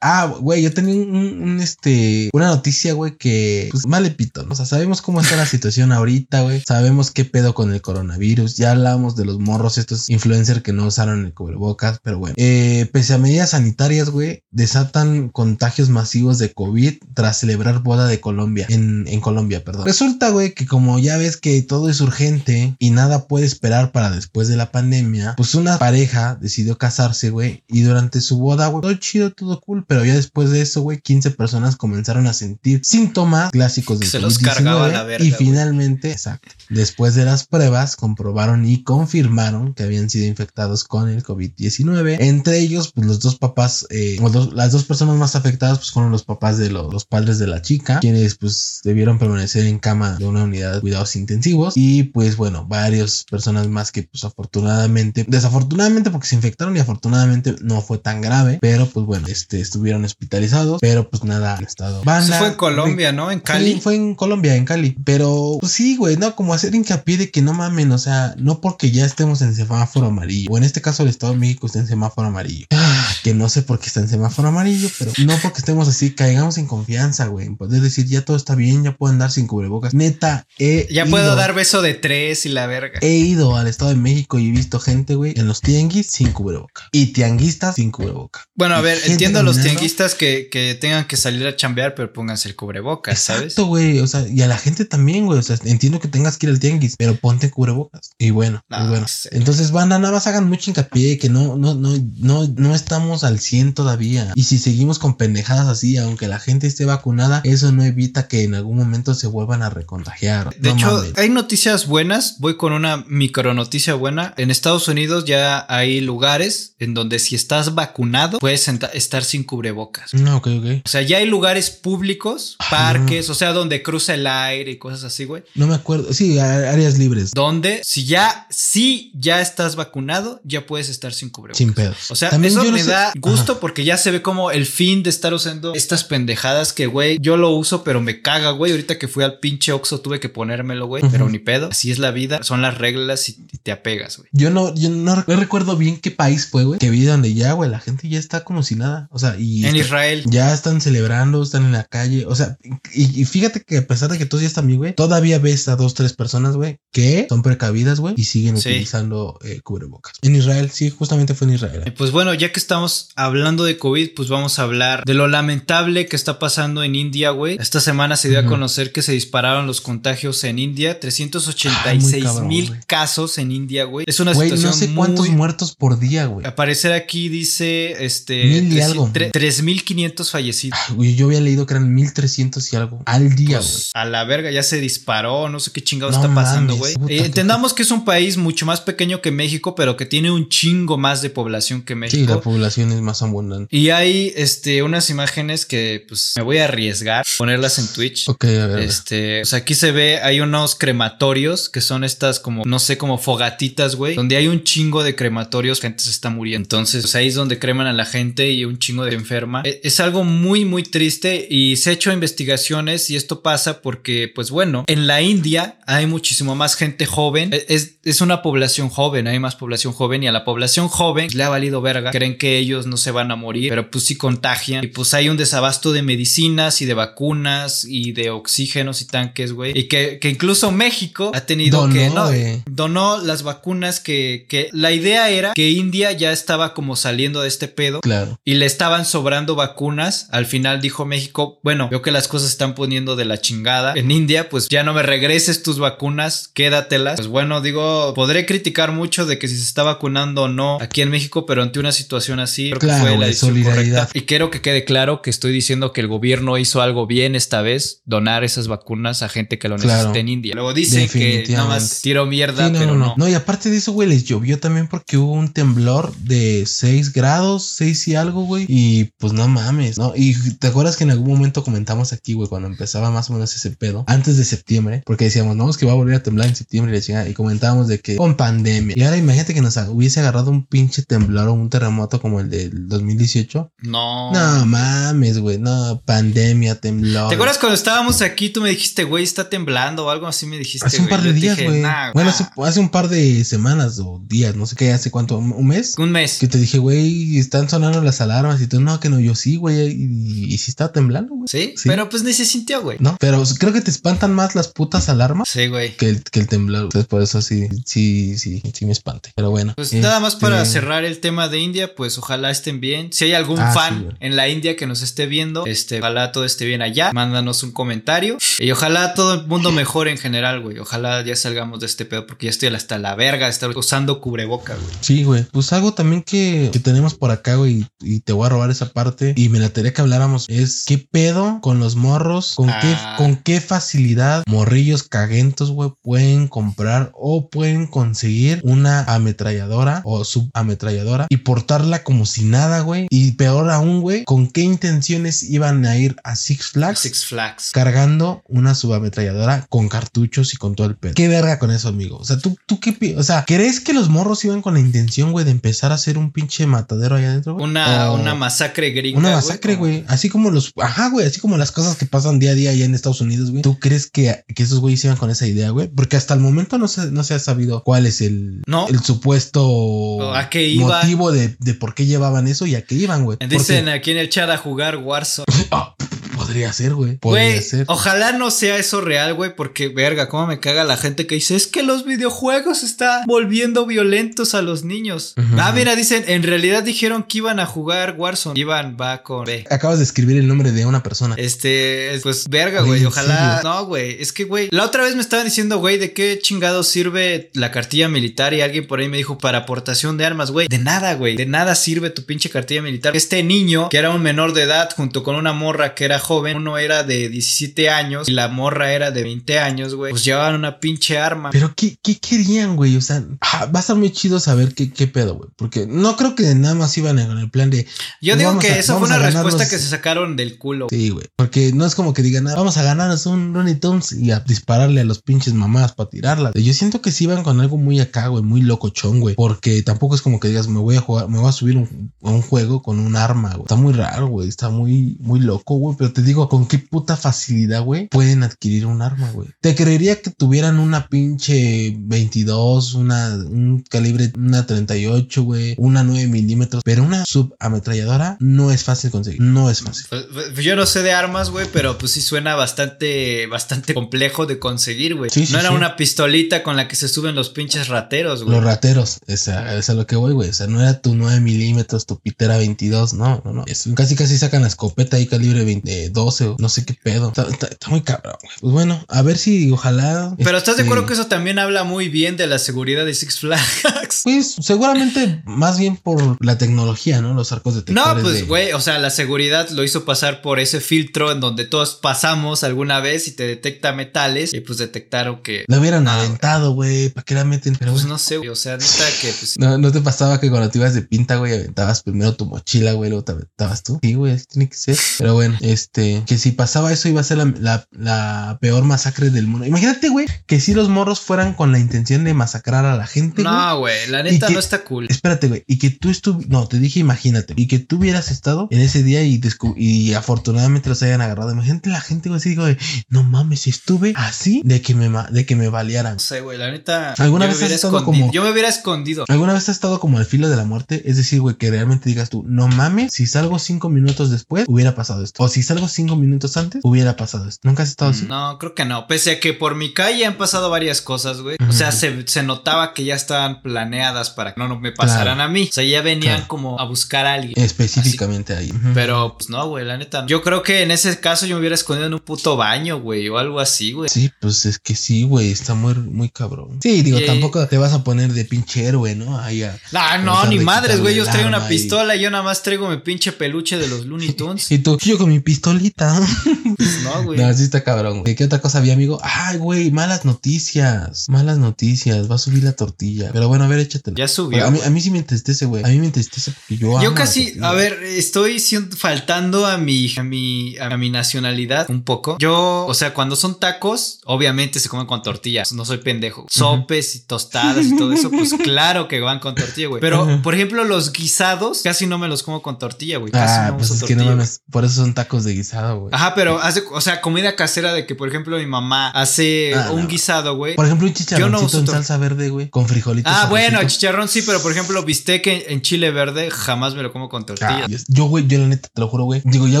[0.00, 4.52] ah, güey, yo tenía un, este, una noticia, güey, que, pues, mal pito, ¿no?
[4.52, 8.56] O sea, sabemos cómo está la situación ahorita, güey, sabemos qué pedo con el coronavirus,
[8.56, 13.14] ya de los morros, estos influencers que no usaron el cubrebocas, pero bueno, eh, pese
[13.14, 19.06] a medidas sanitarias, güey, desatan contagios masivos de COVID tras celebrar boda de Colombia, en,
[19.08, 19.84] en Colombia, perdón.
[19.84, 24.10] Resulta, güey, que como ya ves que todo es urgente y nada puede esperar para
[24.10, 28.82] después de la pandemia, pues una pareja decidió casarse, güey, y durante su boda, güey,
[28.82, 32.80] todo chido, todo cool, pero ya después de eso, güey, 15 personas comenzaron a sentir
[32.84, 37.96] síntomas clásicos de Se los cargaba la verga, y finalmente, exacto, después de las pruebas
[37.96, 42.16] comprobaron y confirmaron que habían sido infectados con el COVID-19.
[42.20, 45.90] Entre ellos, pues los dos papás, eh, o dos- las dos personas más afectadas, pues
[45.90, 49.78] fueron los papás de lo- los padres de la chica, quienes pues debieron permanecer en
[49.78, 51.74] cama de una unidad de cuidados intensivos.
[51.76, 57.56] Y pues bueno, varias personas más que pues afortunadamente, desafortunadamente porque se infectaron y afortunadamente
[57.62, 61.96] no fue tan grave, pero pues bueno, este estuvieron hospitalizados, pero pues nada, han estado.
[61.96, 63.30] Eso Banda, fue en Colombia, ¿no?
[63.30, 63.72] En Cali.
[63.74, 64.96] Fue, fue en Colombia, en Cali.
[65.04, 68.60] Pero pues sí, güey, no, como hacer hincapié de que no mamen, o sea, no
[68.74, 71.78] porque ya estemos en semáforo amarillo, o en este caso el Estado de México está
[71.78, 75.38] en semáforo amarillo, Ah, que no sé por qué está en semáforo amarillo, pero no
[75.40, 78.96] porque estemos así, caigamos en confianza, güey, en poder decir ya todo está bien, ya
[78.96, 79.94] puedo andar sin cubrebocas.
[79.94, 82.98] Neta, he Ya ido- puedo dar beso de tres y la verga.
[83.00, 86.32] He ido al Estado de México y he visto gente, güey, en los tianguis sin
[86.32, 86.88] cubreboca.
[86.90, 88.44] Y tianguistas sin cubreboca.
[88.56, 92.12] Bueno, a ver, entiendo a los tianguistas que, que tengan que salir a chambear, pero
[92.12, 93.42] pónganse el cubrebocas, ¿sabes?
[93.44, 94.00] Exacto, güey.
[94.00, 95.38] O sea, y a la gente también, güey.
[95.38, 98.10] O sea, entiendo que tengas que ir al tianguis, pero ponte cubrebocas.
[98.18, 99.06] Y bueno, Pues bueno.
[99.08, 99.28] sí.
[99.32, 103.38] Entonces, banda, nada más hagan mucho hincapié que no, no, no, no, no estamos al
[103.38, 104.32] 100 todavía.
[104.34, 108.42] Y si seguimos con pendejadas así, aunque la gente esté vacunada, eso no evita que
[108.44, 110.54] en algún momento se vuelvan a recontagiar.
[110.58, 112.36] De No hecho, hay noticias buenas.
[112.38, 114.34] Voy con una micro noticia buena.
[114.36, 120.14] En Estados Unidos ya hay lugares en donde si estás vacunado puedes estar sin cubrebocas.
[120.14, 120.66] No, ok, ok.
[120.84, 124.78] O sea, ya hay lugares públicos, Ah, parques, o sea, donde cruza el aire y
[124.78, 125.42] cosas así, güey.
[125.54, 126.12] No me acuerdo.
[126.12, 127.30] Sí, áreas libres.
[127.32, 131.58] Donde si ya, si ya estás vacunado, ya puedes estar sin cubrebocas.
[131.58, 132.10] Sin pedos.
[132.10, 133.12] O sea, También eso me sé- da Ajá.
[133.20, 137.18] gusto porque ya se ve como el fin de estar usando estas pendejadas que, güey,
[137.20, 138.72] yo lo uso, pero me caga, güey.
[138.72, 141.68] Ahorita que fui al pinche Oxxo tuve que ponérmelo, güey, pero ni pedo.
[141.70, 144.28] Así es la vida, son las reglas y te apegas, güey.
[144.32, 146.78] Yo no, yo no, no recuerdo bien qué país fue, güey.
[146.78, 149.08] Que vi donde ya, güey, la gente ya está como si nada.
[149.10, 149.60] O sea, y.
[149.66, 150.22] En está- Israel.
[150.26, 152.26] Ya están celebrando, están en la calle.
[152.26, 152.56] O sea,
[152.94, 155.68] y, y fíjate que a pesar de que todos ya están bien, güey, todavía ves
[155.68, 158.70] a dos, tres personas, güey, que son precavidas, güey, y siguen Sí.
[158.70, 160.14] utilizando eh, cubrebocas.
[160.22, 161.94] En Israel, sí, justamente fue en Israel.
[161.96, 166.06] Pues bueno, ya que estamos hablando de COVID, pues vamos a hablar de lo lamentable
[166.06, 167.56] que está pasando en India, güey.
[167.60, 170.90] Esta semana se dio a conocer que se dispararon los contagios en India.
[170.90, 172.80] Ay, muy 386 cabrón, mil güey.
[172.86, 174.04] casos en India, güey.
[174.08, 176.46] Es una Güey, situación no sé cuántos muertos por día, güey.
[176.46, 178.44] Aparecer aquí dice, este...
[178.44, 179.10] Mil y tres- algo.
[179.12, 180.78] tre- 3.500 fallecidos.
[180.88, 183.70] Ah, güey, yo había leído que eran 1300 y algo al día, güey.
[183.70, 186.96] Pues, a la verga, ya se disparó, no sé qué chingado No está pasando, mames,
[186.98, 187.18] güey.
[187.18, 190.48] Eh, entendamos que es un país mucho más pequeño que México, pero que tiene un
[190.48, 192.34] chingo más de población que sí, México.
[192.34, 193.74] la población es más abundante.
[193.76, 198.28] Y hay este, unas imágenes que pues me voy a arriesgar a ponerlas en Twitch.
[198.28, 198.78] Ok, a ver.
[198.80, 203.18] Este, sea, aquí se ve, hay unos crematorios que son estas como, no sé, como
[203.18, 206.64] fogatitas, güey, donde hay un chingo de crematorios, gente se está muriendo.
[206.64, 209.62] Entonces, pues, ahí es donde creman a la gente y un chingo de enferma.
[209.64, 214.30] E- Es algo muy, muy triste y se ha hecho investigaciones y esto pasa porque,
[214.34, 217.52] pues bueno, en la India hay muchísimo más gente joven.
[217.52, 221.28] E- Es, es una población joven, hay más población joven y a la población joven
[221.34, 222.12] le ha valido verga.
[222.12, 224.84] Creen que ellos no se van a morir, pero pues sí contagian.
[224.84, 229.52] Y pues hay un desabasto de medicinas y de vacunas y de oxígenos y tanques,
[229.52, 229.76] güey.
[229.76, 232.30] Y que, que incluso México ha tenido Donó, que no,
[232.66, 237.48] donó las vacunas que, que la idea era que India ya estaba como saliendo de
[237.48, 238.38] este pedo Claro.
[238.44, 240.28] y le estaban sobrando vacunas.
[240.30, 243.94] Al final dijo México, bueno, veo que las cosas se están poniendo de la chingada.
[243.96, 247.16] En India, pues ya no me regreses tus vacunas, quédatelas.
[247.16, 251.00] Pues bueno, digo, podré criticar mucho de que si se está vacunando o no aquí
[251.00, 254.00] en México, pero ante una situación así, creo Claro, que fue la solidaridad.
[254.08, 254.18] correcta.
[254.18, 257.62] Y quiero que quede claro que estoy diciendo que el gobierno hizo algo bien esta
[257.62, 259.94] vez, donar esas vacunas a gente que lo Claro.
[259.98, 260.54] necesita en India.
[260.54, 263.06] Luego dicen que nada más tiro mierda, Sí, no, pero no, no.
[263.06, 263.14] no.
[263.16, 267.12] No, y aparte de eso, güey, les llovió también porque hubo un temblor de 6
[267.12, 268.66] grados, 6 y algo, güey.
[268.68, 270.12] Y pues no mames, ¿no?
[270.16, 273.54] Y te acuerdas que en algún momento comentamos aquí, güey, cuando empezaba más o menos
[273.54, 276.48] ese pedo, antes de septiembre, porque decíamos, no, es que va a volver a temblar
[276.48, 278.94] en septiembre y la chingada, y comentábamos de que con pandemia.
[278.96, 282.50] Y ahora imagínate que nos hubiese agarrado un pinche temblor o un terremoto como el
[282.50, 283.72] del 2018.
[283.82, 284.32] No.
[284.32, 287.28] No mames, güey, no, pandemia, temblor.
[287.28, 288.50] ¿Te acuerdas cuando estábamos aquí?
[288.50, 290.86] Tú me dijiste, güey, está temblando o algo así me dijiste.
[290.86, 291.80] Hace un par de Yo días, güey.
[291.80, 292.34] "Nah, Bueno, nah".
[292.36, 295.94] hace, hace un par de semanas o días, no sé qué, hace cuánto, un mes.
[295.98, 296.38] un mes.
[296.38, 299.56] Que te dije, güey, están sonando las alarmas y tú, no, que no, yo sí,
[299.56, 301.46] güey, y, y sí está temblando, güey.
[301.48, 301.74] ¿Sí?
[301.76, 301.88] Sí.
[301.88, 302.98] Pero pues ni se sintió, güey.
[303.00, 305.96] No, pero creo que te espantan más las putas alarmas Sí, güey.
[305.96, 306.84] que el, que el temblor.
[306.84, 309.30] Entonces, por eso sí, sí, sí, sí me espante.
[309.34, 309.72] Pero bueno.
[309.76, 313.12] Pues nada más para este, cerrar el tema de India, pues ojalá estén bien.
[313.12, 316.44] Si hay algún Ah, fan en la India que nos esté viendo, este, ojalá todo
[316.44, 317.12] esté bien allá.
[317.12, 318.38] Mándanos un comentario.
[318.58, 320.78] Y ojalá todo el mundo mejore en general, güey.
[320.78, 324.20] Ojalá ya salgamos de este pedo, porque ya estoy hasta la verga de estar usando
[324.20, 324.94] cubreboca, güey.
[325.00, 325.44] Sí, güey.
[325.52, 328.92] Pues algo también que, que tenemos por acá, güey, y te voy a robar esa
[328.92, 329.34] parte.
[329.36, 332.78] Y me la tarea que habláramos es qué pedo con los morros, con Ah.
[332.80, 340.24] qué, con qué facilidad morrillos caguentos, güey, pueden comprar o pueden conseguir una ametralladora o
[340.24, 343.06] subametralladora y portarla como si nada, güey.
[343.10, 347.00] Y peor aún, güey, con qué intenciones iban a ir a Six Flags.
[347.00, 347.70] Six Flags.
[347.72, 351.14] Cargando una subametralladora con cartuchos y con todo el pedo.
[351.14, 352.16] ¿Qué verga con eso, amigo?
[352.18, 355.32] O sea, ¿tú, tú qué O sea, ¿crees que los morros iban con la intención,
[355.32, 357.64] güey, de empezar a hacer un pinche matadero allá adentro, güey?
[357.64, 359.18] Una, O una masacre gringa.
[359.18, 360.04] una güey, masacre, como- güey.
[360.08, 360.72] Así como los.
[360.80, 361.26] Ajá, güey.
[361.26, 363.62] Así como las cosas que pasan día a día allá en Estados Unidos, güey.
[363.62, 365.88] ¿Tú crees que, que esos güeyes iban con esa idea, güey?
[365.88, 368.86] Porque hasta el momento no se, no se ha sabido cuál es el, No.
[368.88, 371.00] el supuesto ¿A qué iba?
[371.00, 373.38] motivo de, de por qué llevaban eso y a qué iban, güey.
[373.48, 375.46] Dicen aquí en el chat a jugar Warzone.
[376.36, 377.16] Podría ser, güey.
[377.16, 377.84] Podría Güey, ser.
[377.88, 381.56] ojalá no sea eso real, güey, porque verga, cómo me caga la gente que dice,
[381.56, 385.34] es que los videojuegos están volviendo violentos a los niños.
[385.58, 388.58] Ah, mira, dicen, en realidad dijeron que iban a jugar Warzone.
[388.58, 389.64] Iban, va con B.
[389.70, 391.34] Acabas de escribir el nombre de una persona.
[391.38, 393.56] Este, pues verga, Güey, güey, ¿en ojalá.
[393.58, 393.70] serio?
[393.70, 396.82] No, güey, es que, güey, la otra vez me estaban diciendo, güey, de qué chingado
[396.82, 400.68] sirve la cartilla militar y alguien por ahí me dijo para aportación de armas, güey.
[400.68, 403.16] De nada, güey, de nada sirve tu pinche cartilla militar.
[403.16, 406.56] Este niño, que era un menor de edad, junto con una morra que era joven,
[406.56, 410.54] uno era de 17 años y la morra era de 20 años, güey, pues llevaban
[410.54, 411.50] una pinche arma.
[411.50, 412.96] Pero ¿qué, qué querían, güey?
[412.96, 415.50] O sea, ah, va a estar muy chido saber qué, qué pedo, güey.
[415.56, 417.86] Porque no creo que nada más iban con el plan de.
[418.20, 420.86] Yo digo que a- esa fue una respuesta que se sacaron del culo.
[420.90, 421.26] Sí, güey.
[421.36, 424.40] Porque no es como que digan, "Ah, vamos a ganarnos un Looney Tunes y a
[424.40, 426.52] dispararle a los pinches mamás para tirarla.
[426.54, 429.34] Yo siento que sí iban con algo muy acá, güey, muy locochón, güey.
[429.34, 432.12] Porque tampoco es como que digas, me voy a jugar, me voy a subir un-
[432.22, 433.62] a un juego con un arma, güey.
[433.62, 434.48] Está muy raro, güey.
[434.48, 435.96] Está muy, muy loco, güey.
[435.98, 439.48] Pero te digo, con qué puta facilidad, güey, pueden adquirir un arma, güey.
[439.60, 446.28] Te creería que tuvieran una pinche 22, una, un calibre, una 38, güey, una 9
[446.28, 449.40] milímetros, pero una subametralladora no es fácil conseguir.
[449.40, 450.06] No es fácil.
[450.08, 454.46] Pues, pues, yo no sé de armas, güey, pero pues sí suena bastante, bastante complejo
[454.46, 455.30] de conseguir, güey.
[455.30, 455.74] Sí, sí, no era sí.
[455.74, 458.56] una pistolita con la que se suben los pinches rateros, güey.
[458.56, 460.48] Los rateros, esa es a lo que voy, güey.
[460.48, 463.64] O sea, no era tu 9 milímetros, tu pitera 22, no, no, no.
[463.66, 466.94] Es, casi casi sacan la escopeta ahí calibre 20, eh, 12 o no sé qué
[466.94, 467.28] pedo.
[467.28, 468.52] Está, está- está muy cabrón, güey.
[468.60, 470.34] Pues bueno, a ver si ojalá.
[470.38, 473.14] Pero ¿estás de este, acuerdo que eso también habla muy bien de la seguridad de
[473.14, 473.82] Six Flags?
[474.24, 477.34] Pues seguramente más bien por la tecnología, ¿no?
[477.34, 478.16] Los arcos No, detectores.
[478.16, 481.64] de- pues, güey, o sea, la seguridad lo hizo pasar por ese filtro en donde
[481.66, 485.64] todos pasamos alguna vez y te detecta metales y pues detectaron que...
[485.68, 487.08] La hubieran Ah, aventado, güey.
[487.10, 487.76] ¿Para qué la meten?
[487.76, 489.58] Pero, Pues no sé, güey, o sea, neta que pues...
[489.58, 492.92] no, no te pasaba que cuando te ibas de pinta, güey, aventabas primero tu mochila,
[492.92, 493.98] güey, luego te aventabas tú.
[494.02, 494.96] Sí, güey, así tiene que ser.
[495.18, 499.30] Pero bueno, este, que si pasaba eso iba a ser la, la- la peor masacre
[499.30, 499.66] del mundo.
[499.66, 503.42] Imagínate, güey, que si los morros fueran con la intención de masacrar a la gente.
[503.42, 505.06] No, güey, la neta que- no está cool.
[505.08, 508.68] Espérate, güey, y que tú estuvieras, no, te dije, imagínate, y que tú hubieras estado
[508.70, 509.40] en ese día y,
[509.76, 511.50] y afortunadamente los hayan agarrado.
[511.52, 512.76] Imagínate la gente, güey, así digo, de,
[513.08, 516.14] no mames, estuve así de que me, de que me balearan.
[516.14, 517.12] No sé, güey, la neta...
[517.18, 518.26] ¿Alguna vez has estado escondido.
[518.26, 519.24] como- Yo me hubiera escondido.
[519.28, 521.02] ¿Alguna vez has estado como al filo de la muerte?
[521.08, 524.94] Es decir, güey, que realmente digas tú, no mames, si salgo cinco minutos después, hubiera
[524.94, 525.42] pasado esto.
[525.42, 527.60] O si salgo cinco minutos antes, hubiera pasado esto.
[527.68, 528.26] ¿Nunca has estado así?
[528.26, 529.06] No, creo que no.
[529.06, 531.56] Pese a que por mi calle han pasado varias cosas, güey.
[531.68, 535.36] O sea, se, se notaba que ya estaban planeadas para que no, no me pasaran
[535.36, 535.42] Claro.
[535.42, 535.68] a mí.
[535.70, 536.48] O sea, ya venían Claro.
[536.48, 537.54] como a buscar a alguien.
[537.62, 538.72] Específicamente ahí.
[538.94, 540.24] Pero, pues no, güey, la neta.
[540.26, 543.28] Yo creo que en ese caso yo me hubiera escondido en un puto baño, güey,
[543.28, 544.08] o algo así, güey.
[544.08, 546.78] Sí, pues es que sí, güey, está muy, muy cabrón.
[546.82, 549.38] Sí, digo, tampoco te vas a poner de pinche héroe, ¿no?
[549.38, 549.78] Ahí a...
[549.94, 551.14] Ah, no, ni madres, güey.
[551.14, 554.32] Yo traigo una pistola y yo nada más traigo mi pinche peluche de los Looney
[554.36, 554.70] Tunes.
[554.70, 555.73] Y tú, yo con mi pistolita.
[556.76, 557.38] Pues no, güey.
[557.38, 558.20] No, sí está cabrón.
[558.20, 558.34] güey.
[558.34, 559.20] ¿Qué otra cosa había, amigo?
[559.22, 561.28] Ay, güey, malas noticias.
[561.28, 562.28] Malas noticias.
[562.30, 563.30] Va a subir la tortilla.
[563.32, 564.16] Pero bueno, a ver, échatela.
[564.16, 564.66] Ya subió.
[564.66, 565.84] A mí, a mí sí me entristece, güey.
[565.84, 570.12] A mí me entristece porque yo Yo casi, a ver, estoy siendo- faltando a mi,
[570.16, 572.36] a mi, a mi nacionalidad un poco.
[572.38, 575.72] Yo, o sea, cuando son tacos, obviamente se comen con tortillas.
[575.72, 576.46] No soy pendejo.
[576.50, 580.00] Sopes y tostadas y todo eso, pues claro que van con tortilla, güey.
[580.00, 583.30] Pero, por ejemplo, los guisados casi no me los como con tortilla, güey.
[583.32, 584.60] Casi Ah, no pues uso es que no mames.
[584.70, 586.08] Por eso son tacos de guisado, güey.
[586.12, 589.90] Ajá, pero hace, o sea, comida casera de que, por ejemplo, mi mamá hace Ah,
[589.92, 590.08] un no.
[590.08, 590.74] guisado, güey.
[590.76, 592.68] Por ejemplo, un no chicharroncito uso en salsa verde, güey.
[592.70, 593.32] Con frijolitos.
[593.34, 597.12] Ah, bueno, chicharrón sí, pero por ejemplo, bistec en, en chile verde jamás me lo
[597.12, 597.84] como con tortilla.
[597.84, 599.42] Ah, yo, güey, yo la neta te lo juro, güey.
[599.44, 599.80] Digo, ya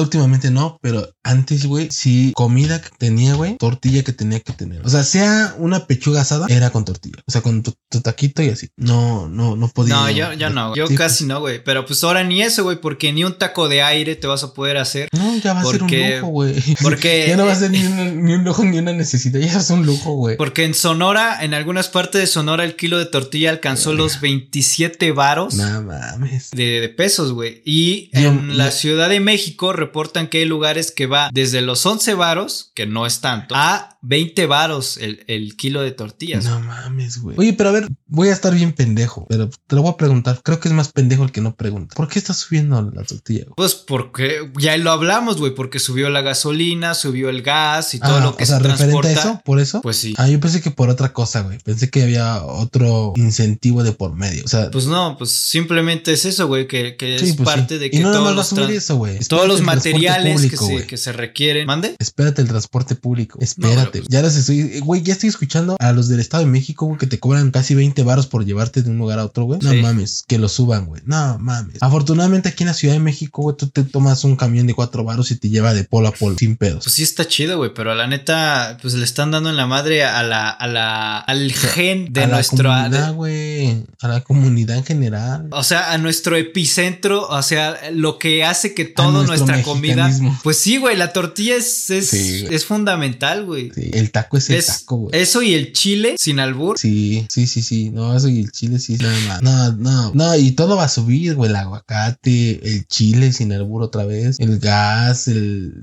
[0.00, 4.84] últimamente no, pero antes, güey, sí, comida que tenía, güey, tortilla que tenía que tener.
[4.84, 7.22] O sea, sea una pechuga asada, era con tortilla.
[7.26, 8.68] O sea, con tu, tu taquito y así.
[8.76, 9.94] No, no, no podía.
[9.94, 11.62] No, yo, yo no, yo Sí, casi no, güey.
[11.64, 14.52] Pero pues ahora ni eso, güey, porque ni un taco de aire te vas a
[14.54, 15.08] poder hacer.
[15.12, 16.54] No, ya va ser un Porque- lujo, güey.
[16.82, 19.40] porque- ya no va a ser ni un, ni un lujo ni una necesidad.
[19.40, 20.36] Ya es un lujo, güey.
[20.36, 25.12] Porque en Sonora, en algunas partes de Sonora, el kilo de tortilla alcanzó los 27
[25.12, 25.54] varos.
[25.54, 26.50] No mames.
[26.50, 27.62] De, de pesos, güey.
[27.64, 31.84] Y Yo- en la Ciudad de México reportan que hay lugares que va desde los
[31.84, 36.44] 11 varos, que no es tanto, a 20 varos el, el kilo de tortillas.
[36.44, 37.36] No mames, güey.
[37.38, 40.40] Oye, pero a ver, voy a estar bien pendejo, pero te lo voy a preguntar.
[40.42, 41.94] Creo que es más pendejo el que no pregunta.
[41.96, 43.54] ¿Por qué está subiendo la tortilla, güey?
[43.56, 48.16] Pues porque ya lo hablamos, güey, porque subió la gasolina, subió el gas y todo
[48.16, 49.08] Ah, lo que o sea, se referente transporta.
[49.08, 49.80] a eso, por eso.
[49.82, 50.14] Pues sí.
[50.18, 51.58] Ah, yo pensé que por otra cosa, güey.
[51.58, 54.44] Pensé que había otro incentivo de por medio.
[54.44, 57.54] O sea, Pues no, pues simplemente es eso, güey, que, que sí, es pues sí.
[57.54, 59.18] parte de que y no todos los, eso, güey.
[59.20, 60.86] todos los materiales público, que, se, güey.
[60.86, 61.66] que se requieren.
[61.66, 61.94] ¿Mande?
[61.98, 63.38] Espérate el transporte público.
[63.40, 63.74] Espérate.
[63.92, 64.80] pero pues- Ya los estoy.
[64.80, 67.74] Güey, ya estoy escuchando a los del Estado de México, güey, que te cobran casi
[67.74, 69.60] 20 varos por llevarte de un lugar a otro, güey.
[69.62, 69.76] No Sí.
[69.82, 71.02] mames, que lo suban, güey.
[71.04, 71.76] No mames.
[71.82, 75.04] Afortunadamente aquí en la Ciudad de México, güey, tú te tomas un camión de 4
[75.04, 76.84] varos y te lleva de polo a polo, sin pedos.
[76.84, 80.04] Pues sí está chido, güey, pero la neta, pues le están dando en la madre
[80.04, 83.84] a la, a la, al gen de a nuestro, la comunidad, güey.
[84.00, 85.48] A la comunidad en general.
[85.50, 90.10] o sea, a nuestro epicentro, o sea, lo que hace que toda nuestra comida,
[90.42, 93.70] pues sí, güey, la tortilla es, es, Sí, es fundamental, güey.
[93.74, 95.20] Sí, el taco es el Es- taco, güey.
[95.20, 96.78] eso y el chile sin albur.
[96.78, 97.90] Sí, sí, sí, sí.
[97.90, 99.42] No, eso y el chile sí, nada más.
[99.42, 101.50] No, no, no, y todo va a subir, güey.
[101.50, 105.33] El aguacate, el chile sin albur otra vez, el gas, el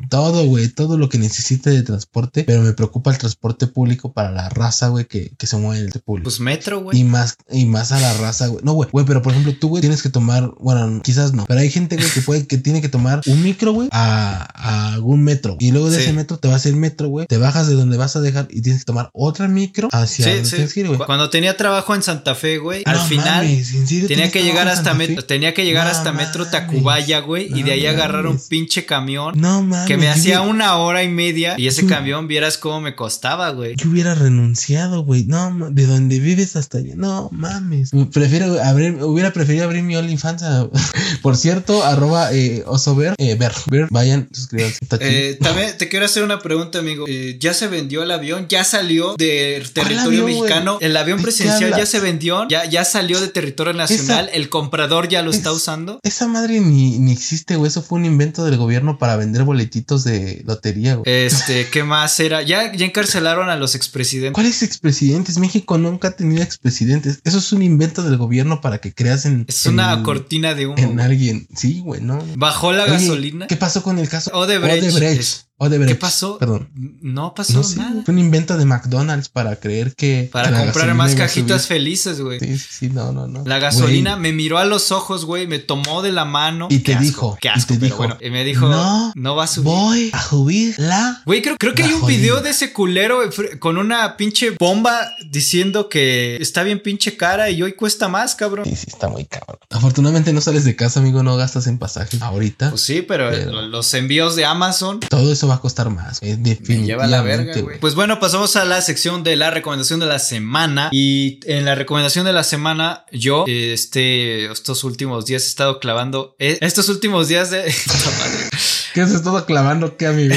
[0.10, 0.68] todo, güey.
[0.70, 2.44] Todo lo que necesite de transporte.
[2.44, 5.92] Pero me preocupa el transporte público para la raza, güey, que, que se mueve en
[5.94, 6.26] el público.
[6.26, 7.00] Pues metro, güey.
[7.00, 8.64] Y más, y más a la raza, güey.
[8.64, 11.60] No, güey, güey, pero por ejemplo, tú, güey, tienes que tomar, bueno, quizás no, pero
[11.60, 15.24] hay gente, güey, que puede, que tiene que tomar un micro, güey, a, a algún
[15.24, 15.58] metro.
[15.60, 16.04] Y luego de Sí.
[16.04, 18.62] ese metro te vas el metro, güey, te bajas de donde vas a dejar y
[18.62, 20.56] tienes que tomar otra micro hacia Sí, donde sí.
[20.56, 21.00] tienes que ir, güey.
[21.00, 24.44] Cu- Cuando tenía trabajo en Santa Fe, güey, al final mames, ¿en serio tenía que
[24.44, 26.46] llegar hasta metro, tenía que llegar No hasta Metro.
[26.48, 29.88] Tacubaya, güey, y de ahí agarrar un pinche camión No mames.
[29.88, 33.50] Que me hacía hubiera- una hora y media y ese camión vieras cómo me costaba,
[33.52, 33.76] güey.
[33.76, 35.26] Yo hubiera renunciado, güey.
[35.26, 36.94] No, de donde vives hasta allá.
[36.96, 37.92] No mames.
[38.14, 40.44] Prefiero abrir, hubiera preferido abrir mi OnlyFans.
[40.44, 40.68] a-
[41.22, 44.80] Por cierto, arroba eh, osover, eh, ver, ver, vayan, suscríbanse.
[45.00, 47.06] Eh, también te quiero hacer una pregunta, amigo.
[47.08, 48.48] Eh, ¿Ya se vendió el avión?
[48.50, 50.78] ¿Ya salió de territorio avión, mexicano?
[50.82, 52.48] ¿El avión ¿De qué presidencial ya se vendió?
[52.50, 54.30] ¿Ya, ¿Ya salió de territorio nacional?
[54.34, 56.00] ¿El comprador ya lo está es- usando?
[56.04, 57.70] Esa madre ni, ni existe, güey.
[57.70, 61.04] Eso fue un invento del gobierno para vender boletitos de lotería, güey.
[61.26, 62.42] Este, ¿qué más era?
[62.42, 64.34] Ya, ya encarcelaron a los expresidentes.
[64.34, 65.38] ¿Cuáles expresidentes?
[65.38, 67.22] México nunca ha tenido expresidentes.
[67.24, 69.46] Eso es un invento del gobierno para que creas en.
[69.48, 70.78] Es una cortina de humo.
[70.78, 71.48] En alguien.
[71.56, 72.24] Sí, güey, no.
[72.36, 73.48] ¿Bajó la Oye, gasolina?
[73.48, 74.32] ¿Qué pasó con el caso?
[74.34, 74.84] Odebrecht.
[74.84, 75.51] Odebrecht.
[75.64, 75.94] Odebrecht.
[75.94, 76.40] ¿Qué pasó?
[76.40, 76.70] Perdón.
[77.02, 78.02] No pasó No sé, nada.
[78.04, 80.28] fue un invento de McDonald's para creer que.
[80.32, 82.40] Para comprar más cajitas felices, güey.
[82.40, 83.44] Sí, sí, no, no, no.
[83.46, 86.68] La gasolina Güey, me miró a los ojos, güey, me tomó de la mano.
[86.72, 88.18] Y te Qué asco, dijo, Qué y asco, te pero dijo, bueno.
[88.22, 89.66] Y me dijo, no, no va a subir.
[89.66, 91.22] Voy a subir la.
[91.28, 93.20] Güey, creo, creo que hay un video de ese culero
[93.60, 98.66] con una pinche bomba diciendo que está bien pinche cara y hoy cuesta más, cabrón.
[98.66, 99.60] Sí, sí, está muy cabrón.
[99.70, 102.72] Afortunadamente no sales de casa, amigo, no gastas en pasajes ahorita.
[102.72, 106.20] Pues sí, pero, Pero- los envíos de Amazon Todo eso va a costar más.
[106.22, 107.80] Es me lleva a la verga, definitivamente, güey.
[107.80, 110.90] Pues bueno, pasamos a la sección de la recomendación de la semana.
[110.92, 116.36] Y en la recomendación de la semana, yo, este, estos últimos días he estado clavando.
[116.40, 117.74] eh, estos últimos días de.
[118.94, 119.96] ¿Qué se todo clavando?
[119.96, 120.36] ¿Qué, amigo?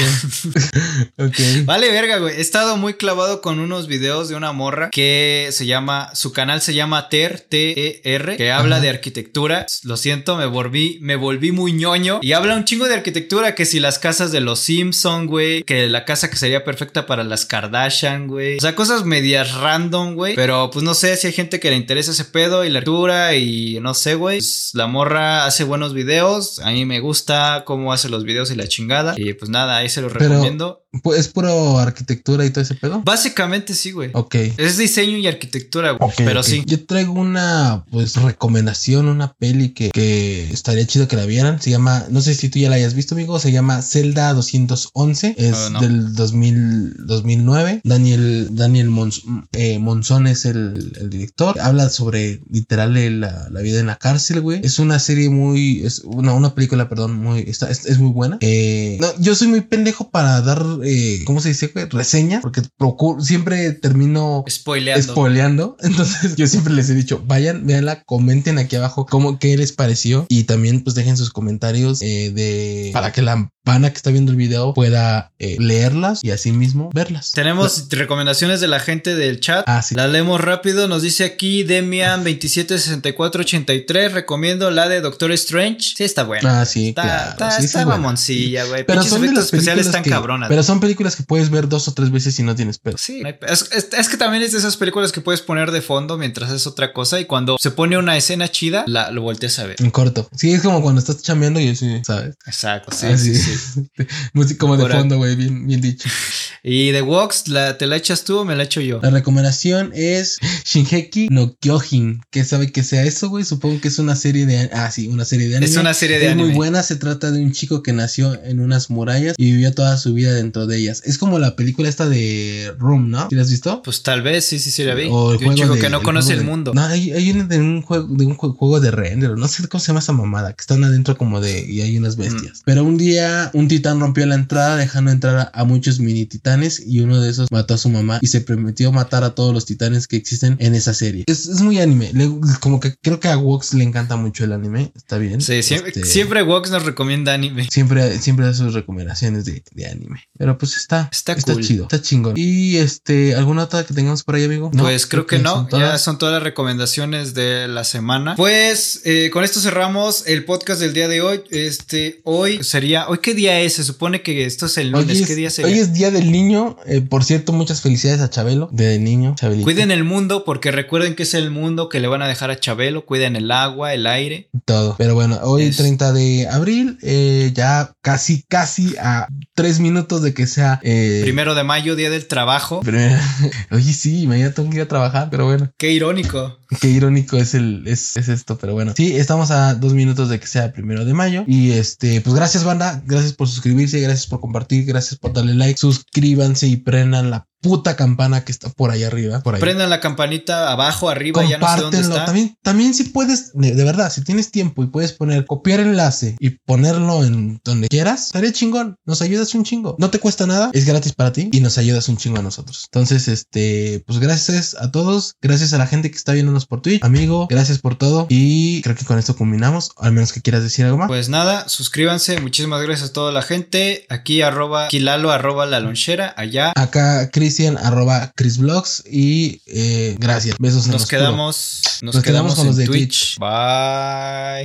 [1.17, 1.65] ok.
[1.65, 2.35] Vale, verga, güey.
[2.37, 6.61] He estado muy clavado con unos videos de una morra que se llama, su canal
[6.61, 8.83] se llama TER, T-E-R, que habla Ajá.
[8.83, 9.65] de arquitectura.
[9.83, 12.19] Lo siento, me volví, me volví muy ñoño.
[12.21, 15.89] Y habla un chingo de arquitectura, que si las casas de los Simpson, güey, que
[15.89, 18.57] la casa que sería perfecta para las Kardashian, güey.
[18.57, 20.35] O sea, cosas medias random, güey.
[20.35, 23.35] Pero pues no sé si hay gente que le interesa ese pedo y la arquitectura
[23.35, 24.37] y no sé, güey.
[24.37, 26.59] Pues, la morra hace buenos videos.
[26.59, 29.13] A mí me gusta cómo hace los videos y la chingada.
[29.17, 30.81] Y pues nada, ahí se los Pero- recomiendo.
[31.03, 33.01] Pues, ¿Es puro arquitectura y todo ese pedo?
[33.03, 34.11] Básicamente sí, güey.
[34.13, 34.35] Ok.
[34.55, 36.09] Es diseño y arquitectura, güey.
[36.15, 36.63] Pero sí.
[36.65, 41.61] Yo traigo una pues recomendación, una peli que, que estaría chido que la vieran.
[41.61, 43.39] Se llama, no sé si tú ya la hayas visto, amigo.
[43.39, 45.35] Se llama Zelda 211.
[45.37, 45.81] Es Ah, no.
[45.81, 47.81] del 2000, 2009.
[47.83, 51.59] Daniel, Daniel Mons- eh, Monzón es el, el director.
[51.59, 54.61] Habla sobre literal la, la vida en la cárcel, güey.
[54.63, 58.34] Es una serie muy, es una, una película, perdón, muy, está, es, es muy buena.
[58.41, 61.87] Eh, no, yo soy muy pendejo para dar, eh, ¿cómo se dice, güey?
[61.89, 65.13] Reseña, porque procuro, siempre termino Spoileando.
[65.13, 65.77] spoileando.
[65.83, 70.25] Entonces yo siempre les he dicho, vayan, véanla, comenten aquí abajo cómo, qué les pareció
[70.29, 74.31] y también pues dejen sus comentarios eh, de para que la pana que está viendo
[74.31, 77.31] el video pueda eh, leerlas y así mismo verlas.
[77.31, 79.63] Tenemos recomendaciones de la gente del chat.
[79.67, 79.95] Ah, sí.
[79.95, 80.87] La leemos rápido.
[80.87, 84.13] Nos dice aquí Demian 276483.
[84.13, 85.93] Recomiendo la de Doctor Strange.
[85.97, 86.61] Sí, está buena.
[86.61, 87.31] Ah, sí, Está, claro.
[87.31, 88.01] está, sí, está bueno.
[88.33, 88.85] Mamoncilla, güey.
[88.85, 90.49] Pero son de las especiales que, cabronas.
[90.49, 92.97] Pero son películas que puedes ver dos o tres veces y no tienes pedo.
[92.97, 96.17] Sí, es, es- es que también es de esas películas que puedes poner de fondo
[96.17, 99.65] mientras es otra cosa y cuando se pone una escena chida, la, lo volteas a
[99.65, 99.75] ver.
[99.79, 100.29] En corto.
[100.35, 102.35] Sí, es como cuando estás chameando y así, ¿sabes?
[102.45, 103.87] Exacto, sí, Ah, sí, sí.
[104.33, 106.09] Música como de fondo, güey, bien, bien dicho.
[106.67, 108.99] Y The Walks, la, ¿te la echas tú o me la echo yo?
[109.03, 112.21] La recomendación es Shinheki no Kyojin.
[112.31, 113.45] ¿Qué sabe que sea eso, güey?
[113.45, 114.71] Supongo que es una serie de...
[114.73, 115.69] Ah, sí, una serie de anime.
[115.71, 116.47] Es una serie de es anime.
[116.47, 116.81] muy buena.
[116.81, 120.33] Se trata de un chico que nació en unas murallas y vivió toda su vida
[120.33, 121.01] dentro de ellas.
[121.05, 123.27] Es como la película esta de Room, ¿no?
[123.29, 123.81] ¿Sí la has visto?
[123.83, 125.07] Pues tal vez, sí, sí, sí la vi.
[125.11, 126.73] O el De un chico de- que no el conoce el de- mundo.
[126.73, 129.67] No, hay, hay una de un juego de un jue- juego de render, no sé
[129.67, 132.61] cómo se llama esa mamada, que están adentro como de y hay unas bestias.
[132.65, 136.81] Pero un día un titán rompió la entrada dejando entrar a, a muchos mini titanes
[136.85, 139.65] y uno de esos mató a su mamá y se permitió matar a todos los
[139.65, 141.23] titanes que existen en esa serie.
[141.27, 144.51] Es, es muy anime, le- como que creo que a Wox le encanta mucho el
[144.53, 145.41] anime, está bien.
[145.41, 147.67] Sí, siempre, Este, siempre Vox nos recomienda anime.
[147.71, 150.21] Siempre, siempre da sus recomendaciones de, de anime.
[150.37, 151.63] Pero pues está, Está está, cool.
[151.63, 152.33] chido, está chingón.
[152.37, 154.69] Y este, ¿alguna otra que tengamos por ahí, amigo?
[154.73, 156.01] No, pues creo que no, son ya todas.
[156.01, 158.35] son todas las recomendaciones de la semana.
[158.35, 161.41] Pues eh, con esto cerramos el podcast del día de hoy.
[161.51, 163.73] Este, hoy sería, ¿hoy qué día es?
[163.73, 165.15] Se supone que esto es el lunes.
[165.17, 165.81] Hoy es, ¿Qué día hoy sería?
[165.81, 166.77] es Día del Niño.
[166.85, 168.69] Eh, por cierto, muchas felicidades a Chabelo.
[168.71, 169.63] De niño, Chabelito.
[169.65, 172.59] Cuiden el mundo porque recuerden que es el mundo que le van a dejar a
[172.59, 173.05] Chabelo.
[173.05, 174.49] Cuiden el agua, el aire.
[174.65, 174.95] todo.
[174.97, 180.35] Pero bueno, hoy Es- 30 de abril, eh, ya casi, casi a tres minutos de
[180.35, 180.79] que sea.
[180.83, 182.81] Eh, Primero de mayo, día del trabajo.
[183.71, 185.71] Oye, sí, mañana tengo que ir a trabajar, pero bueno.
[185.75, 186.59] Qué irónico.
[186.79, 188.93] Qué irónico es el es, es esto, pero bueno.
[188.95, 191.45] Sí, estamos a dos minutos de que sea primero de mayo.
[191.47, 193.01] Y este, pues gracias, banda.
[193.07, 195.79] Gracias por suscribirse, gracias por compartir, gracias por darle like.
[195.79, 199.41] Suscríbanse y prendan la puta campana que está por ahí arriba.
[199.41, 199.59] Por ahí.
[199.59, 202.25] Prendan la campanita abajo, arriba, ya no sé dónde está.
[202.25, 206.51] También, también si puedes, de, verdad, si tienes tiempo y puedes poner, copiar enlace y
[206.51, 208.97] ponerlo en donde quieras, estaría chingón.
[209.05, 209.95] Nos ayudas un chingo.
[209.97, 212.83] No te cuesta nada, es gratis para ti y nos ayudas un chingo a nosotros.
[212.85, 217.03] Entonces, este, pues gracias a todos, gracias a la gente que está viéndonos por Twitch.
[217.03, 220.85] Amigo, gracias por todo y creo que con esto combinamos, al menos que quieras decir
[220.85, 221.07] algo más.
[221.07, 224.05] Pues nada, suscríbanse, muchísimas gracias a toda la gente.
[224.09, 226.71] Aquí arroba Kilalo arroba la lonchera, allá.
[226.75, 230.57] Acá Cristian arroba Vlogs y eh, gracias.
[230.59, 230.87] Besos.
[230.87, 233.39] Nos quedamos, nos, quedamos, con los de Twitch.
[233.39, 234.63] Bye.